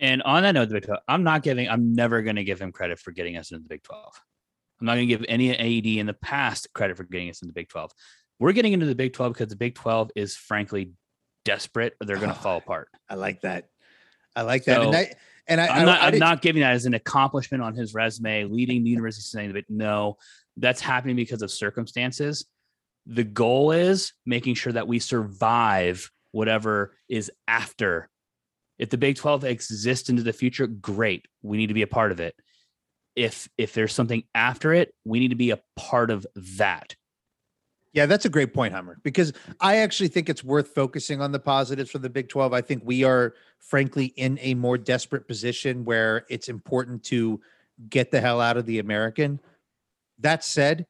[0.00, 2.60] And on that note, the Big 12, I'm not giving, I'm never going to give
[2.60, 4.12] him credit for getting us into the Big 12.
[4.80, 7.52] I'm not going to give any AD in the past credit for getting us into
[7.52, 7.90] the Big 12.
[8.38, 10.92] We're getting into the Big 12 because the Big 12 is frankly
[11.48, 12.88] desperate or they're going to Oh, fall apart.
[13.08, 13.68] I like that.
[14.36, 14.76] I like that.
[14.76, 15.14] So, and I
[15.50, 18.44] and I, I'm not, I I'm didn't- giving that as an accomplishment on his resume,
[18.44, 20.16] leading the University of Cincinnati, but no,
[20.58, 22.46] that's happening because of circumstances.
[23.06, 28.10] The goal is making sure that we survive whatever is after.
[28.78, 31.26] If the Big 12 exists into the future, great.
[31.42, 32.34] We need to be a part of it.
[33.16, 36.26] If if there's something after it, we need to be a part of
[36.58, 36.94] that.
[37.98, 41.40] Yeah, that's a great point, Hummer, because I actually think it's worth focusing on the
[41.40, 42.52] positives for the Big 12.
[42.52, 47.40] I think we are, frankly, in a more desperate position where it's important to
[47.90, 49.40] get the hell out of the American.
[50.20, 50.86] That said,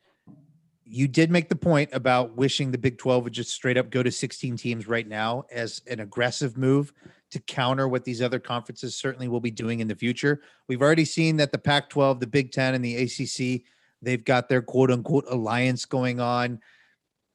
[0.85, 4.03] you did make the point about wishing the Big 12 would just straight up go
[4.03, 6.93] to 16 teams right now as an aggressive move
[7.31, 10.43] to counter what these other conferences certainly will be doing in the future.
[10.69, 13.63] We've already seen that the Pac 12, the Big 10, and the ACC,
[14.03, 16.61] they've got their quote unquote alliance going on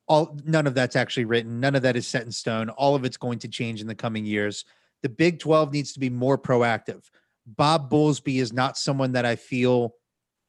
[0.08, 3.06] all none of that's actually written none of that is set in stone all of
[3.06, 4.66] it's going to change in the coming years.
[5.02, 7.04] The big 12 needs to be more proactive.
[7.46, 9.96] Bob bowlesby is not someone that i feel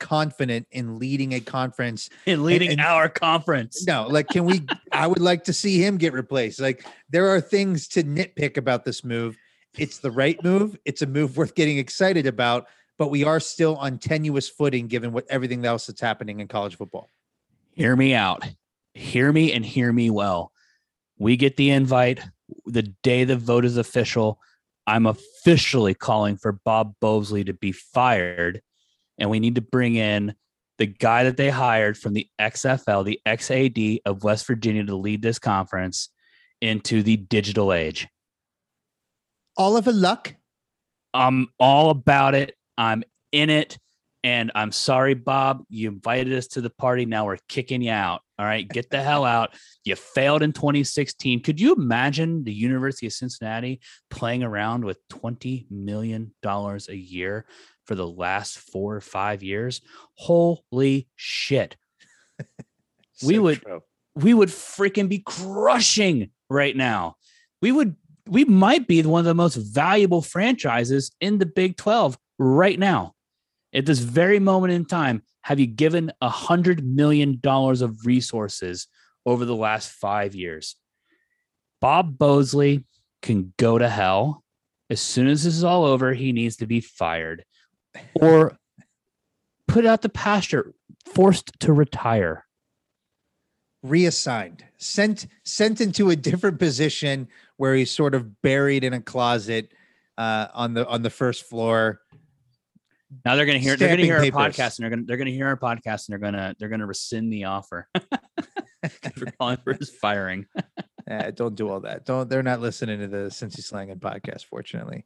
[0.00, 3.86] confident in leading a conference In leading and- our conference.
[3.86, 6.60] no like can we i would like to see him get replaced.
[6.60, 9.36] Like there are things to nitpick about this move.
[9.78, 10.76] It's the right move.
[10.84, 12.66] It's a move worth getting excited about
[12.98, 16.76] but we are still on tenuous footing given what everything else that's happening in college
[16.76, 17.10] football.
[17.72, 18.44] Hear me out.
[18.94, 20.52] Hear me and hear me well.
[21.18, 22.20] We get the invite
[22.66, 24.38] the day the vote is official.
[24.86, 28.60] I'm officially calling for Bob Bowlesby to be fired,
[29.18, 30.34] and we need to bring in
[30.78, 35.22] the guy that they hired from the XFL, the XAD of West Virginia, to lead
[35.22, 36.10] this conference
[36.60, 38.08] into the digital age.
[39.56, 40.34] oliver luck
[41.14, 42.56] I'm all about it.
[42.76, 43.78] I'm in it.
[44.24, 45.64] And I'm sorry, Bob.
[45.68, 47.06] You invited us to the party.
[47.06, 48.22] Now we're kicking you out.
[48.38, 48.68] All right.
[48.68, 49.54] Get the hell out.
[49.84, 51.42] You failed in 2016.
[51.42, 53.80] Could you imagine the University of Cincinnati
[54.10, 57.46] playing around with $20 million a year
[57.86, 59.80] for the last four or five years?
[60.16, 61.76] Holy shit.
[63.24, 63.80] We would- true.
[64.16, 67.14] we would freaking be crushing right now.
[67.62, 67.94] We would
[68.26, 73.13] we might be one of the most valuable franchises in the Big 12 right now.
[73.74, 78.86] At this very moment in time, have you given a hundred million dollars of resources
[79.26, 80.76] over the last five years?
[81.80, 82.84] Bob Bowlesby
[83.20, 84.44] can go to hell.
[84.88, 87.44] As soon as this is all over, he needs to be fired
[88.14, 88.56] or
[89.66, 90.72] put out the pasture,
[91.14, 92.46] forced to retire.
[93.82, 99.72] reassigned sent sent into a different position where he's sort of buried in a closet
[100.16, 102.00] uh on the on the first floor
[103.24, 105.30] Now they're gonna hear they're gonna Stamping hear our podcast and they're gonna they're gonna
[105.30, 107.88] hear our podcast and they're gonna they're gonna rescind the offer
[109.16, 110.46] for calling for his firing.
[111.34, 115.04] Don't do all that don't they're not listening to the Cincy Slangin podcast fortunately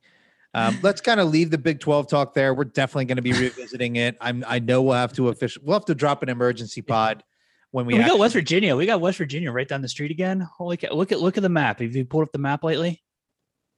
[0.55, 2.55] um, let's kind of leave the Big 12 talk there.
[2.55, 4.17] We're definitely going to be revisiting it.
[4.21, 7.23] I'm I know we'll have to official we'll have to drop an emergency pod
[7.71, 8.75] when we We, got West Virginia.
[8.75, 10.41] We got West Virginia right down the street again.
[10.41, 10.93] Holy cow!
[10.93, 11.81] Look at look at the map.
[11.81, 13.03] Have you pulled up the map lately?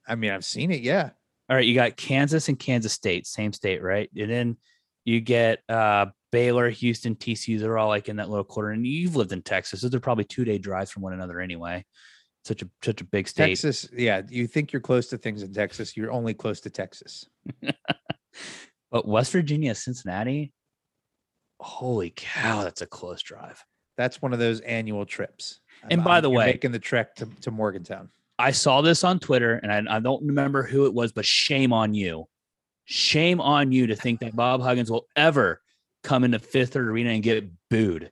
[0.07, 0.81] I mean, I've seen it.
[0.81, 1.11] Yeah.
[1.51, 4.09] All right, you got Kansas and Kansas State, same state, right?
[4.17, 4.57] And then
[5.05, 7.59] you get uh Baylor, Houston, TCU.
[7.59, 8.71] They're all like in that little quarter.
[8.71, 11.85] And you've lived in Texas, so they're probably two day drives from one another anyway.
[12.45, 13.49] Such a such a big state.
[13.49, 13.89] Texas.
[13.93, 14.23] Yeah.
[14.29, 15.97] You think you're close to things in Texas.
[15.97, 17.27] You're only close to Texas.
[18.91, 20.53] But West Virginia, Cincinnati,
[21.61, 23.65] holy cow, that's a close drive.
[23.97, 25.61] That's one of those annual trips.
[25.89, 28.09] And by the way- making the trek to, to Morgantown.
[28.41, 31.73] I saw this on Twitter and I, I don't remember who it was, but shame
[31.73, 32.27] on you.
[32.87, 35.61] Shame on you to think that Bob Huggins will ever
[36.03, 38.11] come into Fifth Third Arena and get booed.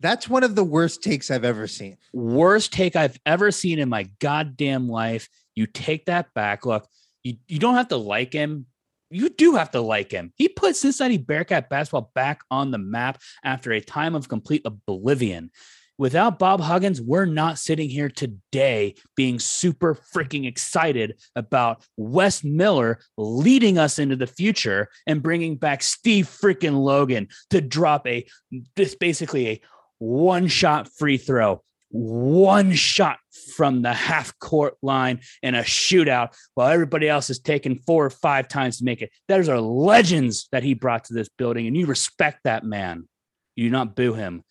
[0.00, 1.96] That's one of the worst takes I've ever seen.
[2.12, 5.28] Worst take I've ever seen in my goddamn life.
[5.54, 6.66] You take that back.
[6.66, 6.86] Look,
[7.22, 8.66] you, you don't have to like him.
[9.10, 10.32] You do have to like him.
[10.36, 15.50] He put Cincinnati Bearcat basketball back on the map after a time of complete oblivion.
[15.98, 22.98] Without Bob Huggins, we're not sitting here today being super freaking excited about Wes Miller
[23.16, 28.26] leading us into the future and bringing back Steve freaking Logan to drop a
[28.74, 29.60] this basically a
[29.98, 31.62] one shot free throw
[31.92, 33.18] one shot
[33.54, 38.10] from the half court line in a shootout while everybody else is taking four or
[38.10, 39.10] five times to make it.
[39.28, 43.08] Those are legends that he brought to this building, and you respect that man.
[43.56, 44.42] You do not boo him.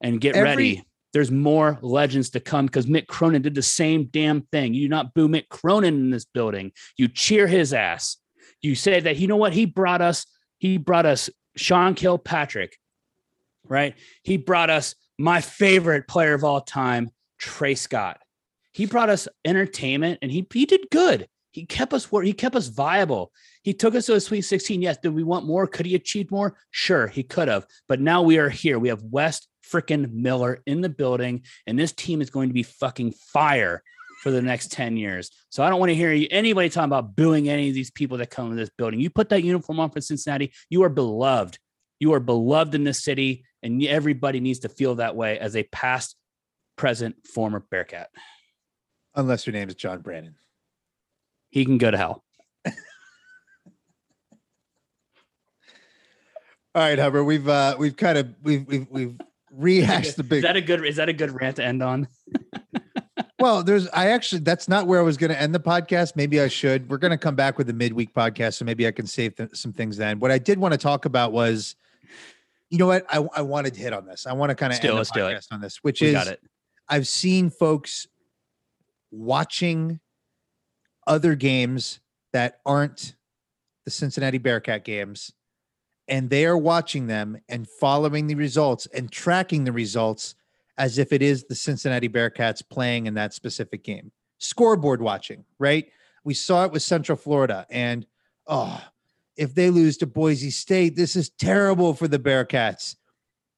[0.00, 0.84] And get Every- ready.
[1.12, 4.74] There's more legends to come because Mick Cronin did the same damn thing.
[4.74, 6.70] You do not boo Mick Cronin in this building.
[6.96, 8.16] You cheer his ass.
[8.62, 10.26] You say that you know what he brought us.
[10.58, 12.76] He brought us Sean Kilpatrick,
[13.64, 13.96] right?
[14.22, 18.20] He brought us my favorite player of all time, Trey Scott.
[18.72, 21.28] He brought us entertainment and he he did good.
[21.50, 23.32] He kept us he kept us viable.
[23.62, 24.80] He took us to a Sweet 16.
[24.80, 25.66] Yes, did we want more?
[25.66, 26.56] Could he achieve more?
[26.70, 27.66] Sure, he could have.
[27.88, 28.78] But now we are here.
[28.78, 32.62] We have West freaking Miller in the building, and this team is going to be
[32.62, 33.82] fucking fire
[34.22, 35.30] for the next 10 years.
[35.48, 38.28] So I don't want to hear anybody talking about booing any of these people that
[38.28, 39.00] come to this building.
[39.00, 41.58] You put that uniform on for Cincinnati, you are beloved.
[41.98, 45.62] You are beloved in this city, and everybody needs to feel that way as a
[45.64, 46.16] past,
[46.76, 48.08] present, former Bearcat.
[49.14, 50.36] Unless your name is John Brannen.
[51.50, 52.24] He can go to hell.
[52.66, 52.72] All
[56.74, 57.26] right, Hubbard.
[57.26, 59.20] We've uh we've kind of we've we've we've
[59.50, 60.38] rehashed the big.
[60.38, 62.08] Is that a good is that a good rant to end on?
[63.38, 66.16] well, there's I actually that's not where I was gonna end the podcast.
[66.16, 66.88] Maybe I should.
[66.90, 69.72] We're gonna come back with a midweek podcast, so maybe I can save th- some
[69.72, 70.20] things then.
[70.20, 71.76] What I did want to talk about was
[72.70, 73.04] you know what?
[73.08, 74.26] I, I wanted to hit on this.
[74.26, 75.36] I want to kind of Let's end the let's do it.
[75.36, 76.40] podcast on this, which We is got it.
[76.88, 78.06] I've seen folks
[79.10, 80.00] watching
[81.06, 82.00] other games
[82.32, 83.16] that aren't
[83.84, 85.32] the Cincinnati Bearcat games,
[86.08, 90.34] and they are watching them and following the results and tracking the results
[90.78, 94.10] as if it is the Cincinnati Bearcats playing in that specific game.
[94.38, 95.90] Scoreboard watching, right?
[96.24, 98.06] We saw it with Central Florida, and
[98.46, 98.82] oh,
[99.36, 102.96] if they lose to Boise State, this is terrible for the Bearcats.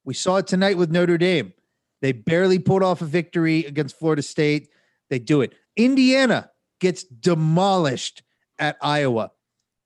[0.05, 1.53] We saw it tonight with Notre Dame.
[2.01, 4.69] They barely pulled off a victory against Florida State.
[5.09, 5.55] They do it.
[5.77, 8.23] Indiana gets demolished
[8.59, 9.31] at Iowa.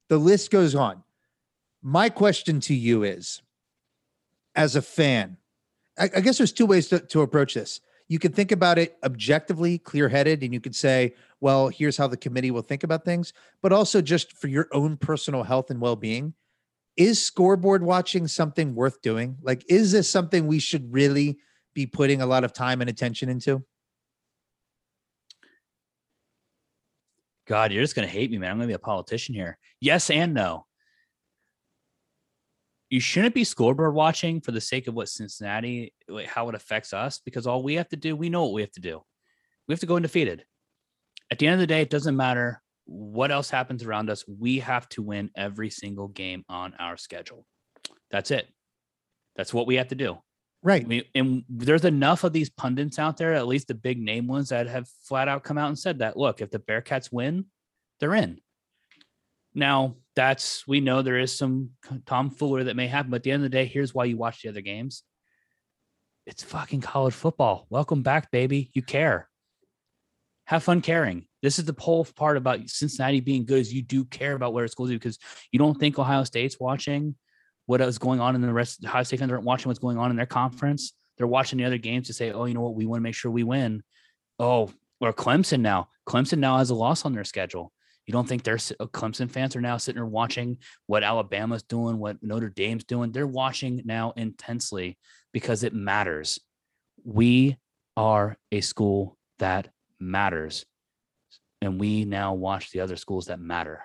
[0.09, 1.03] The list goes on.
[1.89, 3.43] My question to you is
[4.57, 5.37] as a fan,
[5.97, 7.81] I, I guess there's two ways to, to approach this.
[8.09, 12.09] You can think about it objectively, clear headed, and you could say, well, here's how
[12.09, 13.33] the committee will think about things,
[13.63, 16.35] but also just for your own personal health and well being.
[16.97, 19.37] Is scoreboard watching something worth doing?
[19.41, 21.39] Like, is this something we should really
[21.73, 23.65] be putting a lot of time and attention into?
[27.47, 28.51] God, you're just gonna hate me, man.
[28.51, 29.57] I'm gonna be a politician here.
[29.81, 30.67] Yes and no.
[32.89, 36.93] You shouldn't be scoreboard watching for the sake of what Cincinnati, like, how it affects
[36.93, 39.03] us, because all we have to do, we know what we have to do.
[39.67, 40.45] We have to go undefeated.
[41.31, 44.25] At the end of the day, it doesn't matter what else happens around us.
[44.29, 47.45] We have to win every single game on our schedule.
[48.13, 48.47] That's it.
[49.35, 50.19] That's what we have to do.
[50.63, 50.87] Right.
[50.87, 54.51] Mean, and there's enough of these pundits out there, at least the big name ones,
[54.51, 56.17] that have flat out come out and said that.
[56.17, 57.47] Look, if the Bearcats win,
[57.99, 58.41] they're in.
[59.57, 61.71] Now, that's we know there is some
[62.05, 64.43] tomfoolery that may happen, but at the end of the day, here's why you watch
[64.43, 65.03] the other games.
[66.27, 67.67] It's fucking college football.
[67.71, 68.71] Welcome back, baby.
[68.75, 69.31] You care.
[70.45, 71.27] Have fun caring.
[71.41, 74.67] This is the whole part about Cincinnati being good is you do care about where
[74.67, 75.19] it's going to because
[75.51, 77.15] you don't think Ohio State's watching
[77.65, 78.85] what is going on in the rest.
[78.85, 80.93] Ohio State fans aren't watching what's going on in their conference.
[81.17, 83.15] They're watching the other games to say, oh, you know what, we want to make
[83.15, 83.83] sure we win.
[84.39, 85.89] Oh, or Clemson now.
[86.07, 87.73] Clemson now has a loss on their schedule.
[88.07, 91.99] You don't think their uh, Clemson fans are now sitting there watching what Alabama's doing,
[91.99, 93.11] what Notre Dame's doing?
[93.11, 94.97] They're watching now intensely
[95.33, 96.39] because it matters.
[97.05, 97.57] We
[97.97, 100.65] are a school that matters.
[101.61, 103.83] And we now watch the other schools that matter.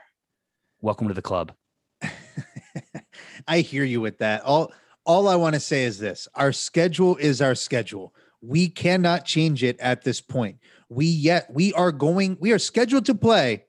[0.82, 1.54] Welcome to the club.
[3.48, 4.44] I hear you with that.
[4.44, 4.72] All
[5.04, 6.28] all I want to say is this.
[6.36, 8.14] Our schedule is our schedule.
[8.42, 10.58] We cannot change it at this point.
[10.90, 13.66] We yet we are going we are scheduled to play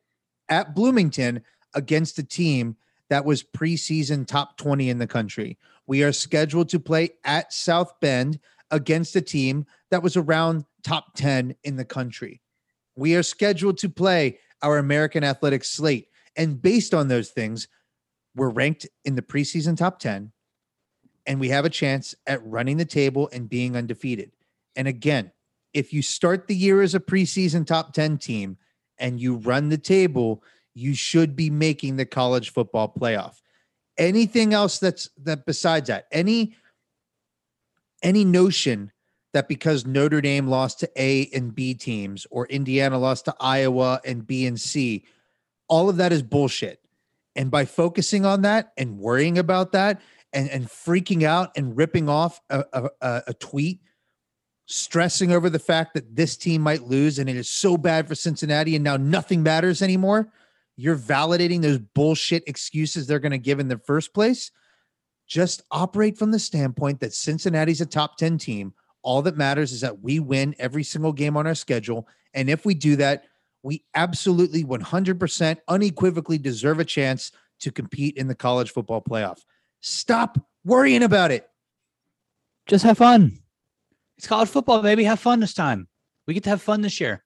[0.52, 1.42] at Bloomington
[1.72, 2.76] against a team
[3.08, 5.56] that was preseason top 20 in the country.
[5.86, 8.38] We are scheduled to play at South Bend
[8.70, 12.42] against a team that was around top 10 in the country.
[12.96, 16.08] We are scheduled to play our American Athletics slate.
[16.36, 17.66] And based on those things,
[18.36, 20.32] we're ranked in the preseason top 10
[21.26, 24.32] and we have a chance at running the table and being undefeated.
[24.76, 25.32] And again,
[25.72, 28.58] if you start the year as a preseason top 10 team
[29.02, 30.42] and you run the table,
[30.72, 33.42] you should be making the college football playoff.
[33.98, 36.54] Anything else that's that besides that, any
[38.02, 38.90] any notion
[39.34, 44.00] that because Notre Dame lost to A and B teams or Indiana lost to Iowa
[44.04, 45.04] and B and C,
[45.68, 46.80] all of that is bullshit.
[47.34, 50.00] And by focusing on that and worrying about that
[50.32, 53.80] and, and freaking out and ripping off a, a, a tweet
[54.72, 58.14] stressing over the fact that this team might lose and it is so bad for
[58.14, 60.32] Cincinnati and now nothing matters anymore,
[60.76, 64.50] you're validating those bullshit excuses they're going to give in the first place.
[65.26, 68.72] Just operate from the standpoint that Cincinnati's a top 10 team.
[69.02, 72.08] All that matters is that we win every single game on our schedule.
[72.34, 73.24] And if we do that,
[73.62, 79.40] we absolutely 100% unequivocally deserve a chance to compete in the college football playoff.
[79.80, 81.48] Stop worrying about it.
[82.66, 83.41] Just have fun.
[84.22, 85.02] It's college football, baby.
[85.02, 85.88] Have fun this time.
[86.28, 87.24] We get to have fun this year.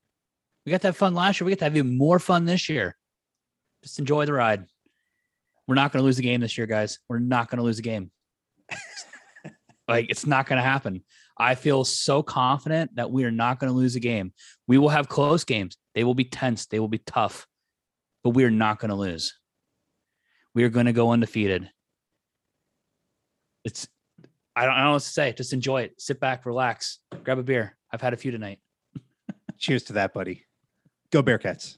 [0.65, 1.45] We got to have fun last year.
[1.45, 2.97] We get to have even more fun this year.
[3.83, 4.65] Just enjoy the ride.
[5.69, 6.99] We're not going to lose the game this year, guys.
[7.07, 8.11] We're not going to lose the game.
[9.89, 11.05] like it's not going to happen.
[11.39, 14.33] I feel so confident that we are not going to lose a game.
[14.67, 15.77] We will have close games.
[15.95, 16.65] They will be tense.
[16.65, 17.47] They will be tough,
[18.25, 19.35] but we are not going to lose.
[20.55, 21.69] We are going to go undefeated.
[23.67, 23.87] It's,
[24.57, 25.35] I don't, I don't know what to say.
[25.35, 26.01] Just enjoy it.
[26.01, 27.77] Sit back, relax, grab a beer.
[27.93, 28.59] I've had a few tonight.
[29.59, 30.45] Cheers to that, buddy.
[31.11, 31.77] Go Bearcats.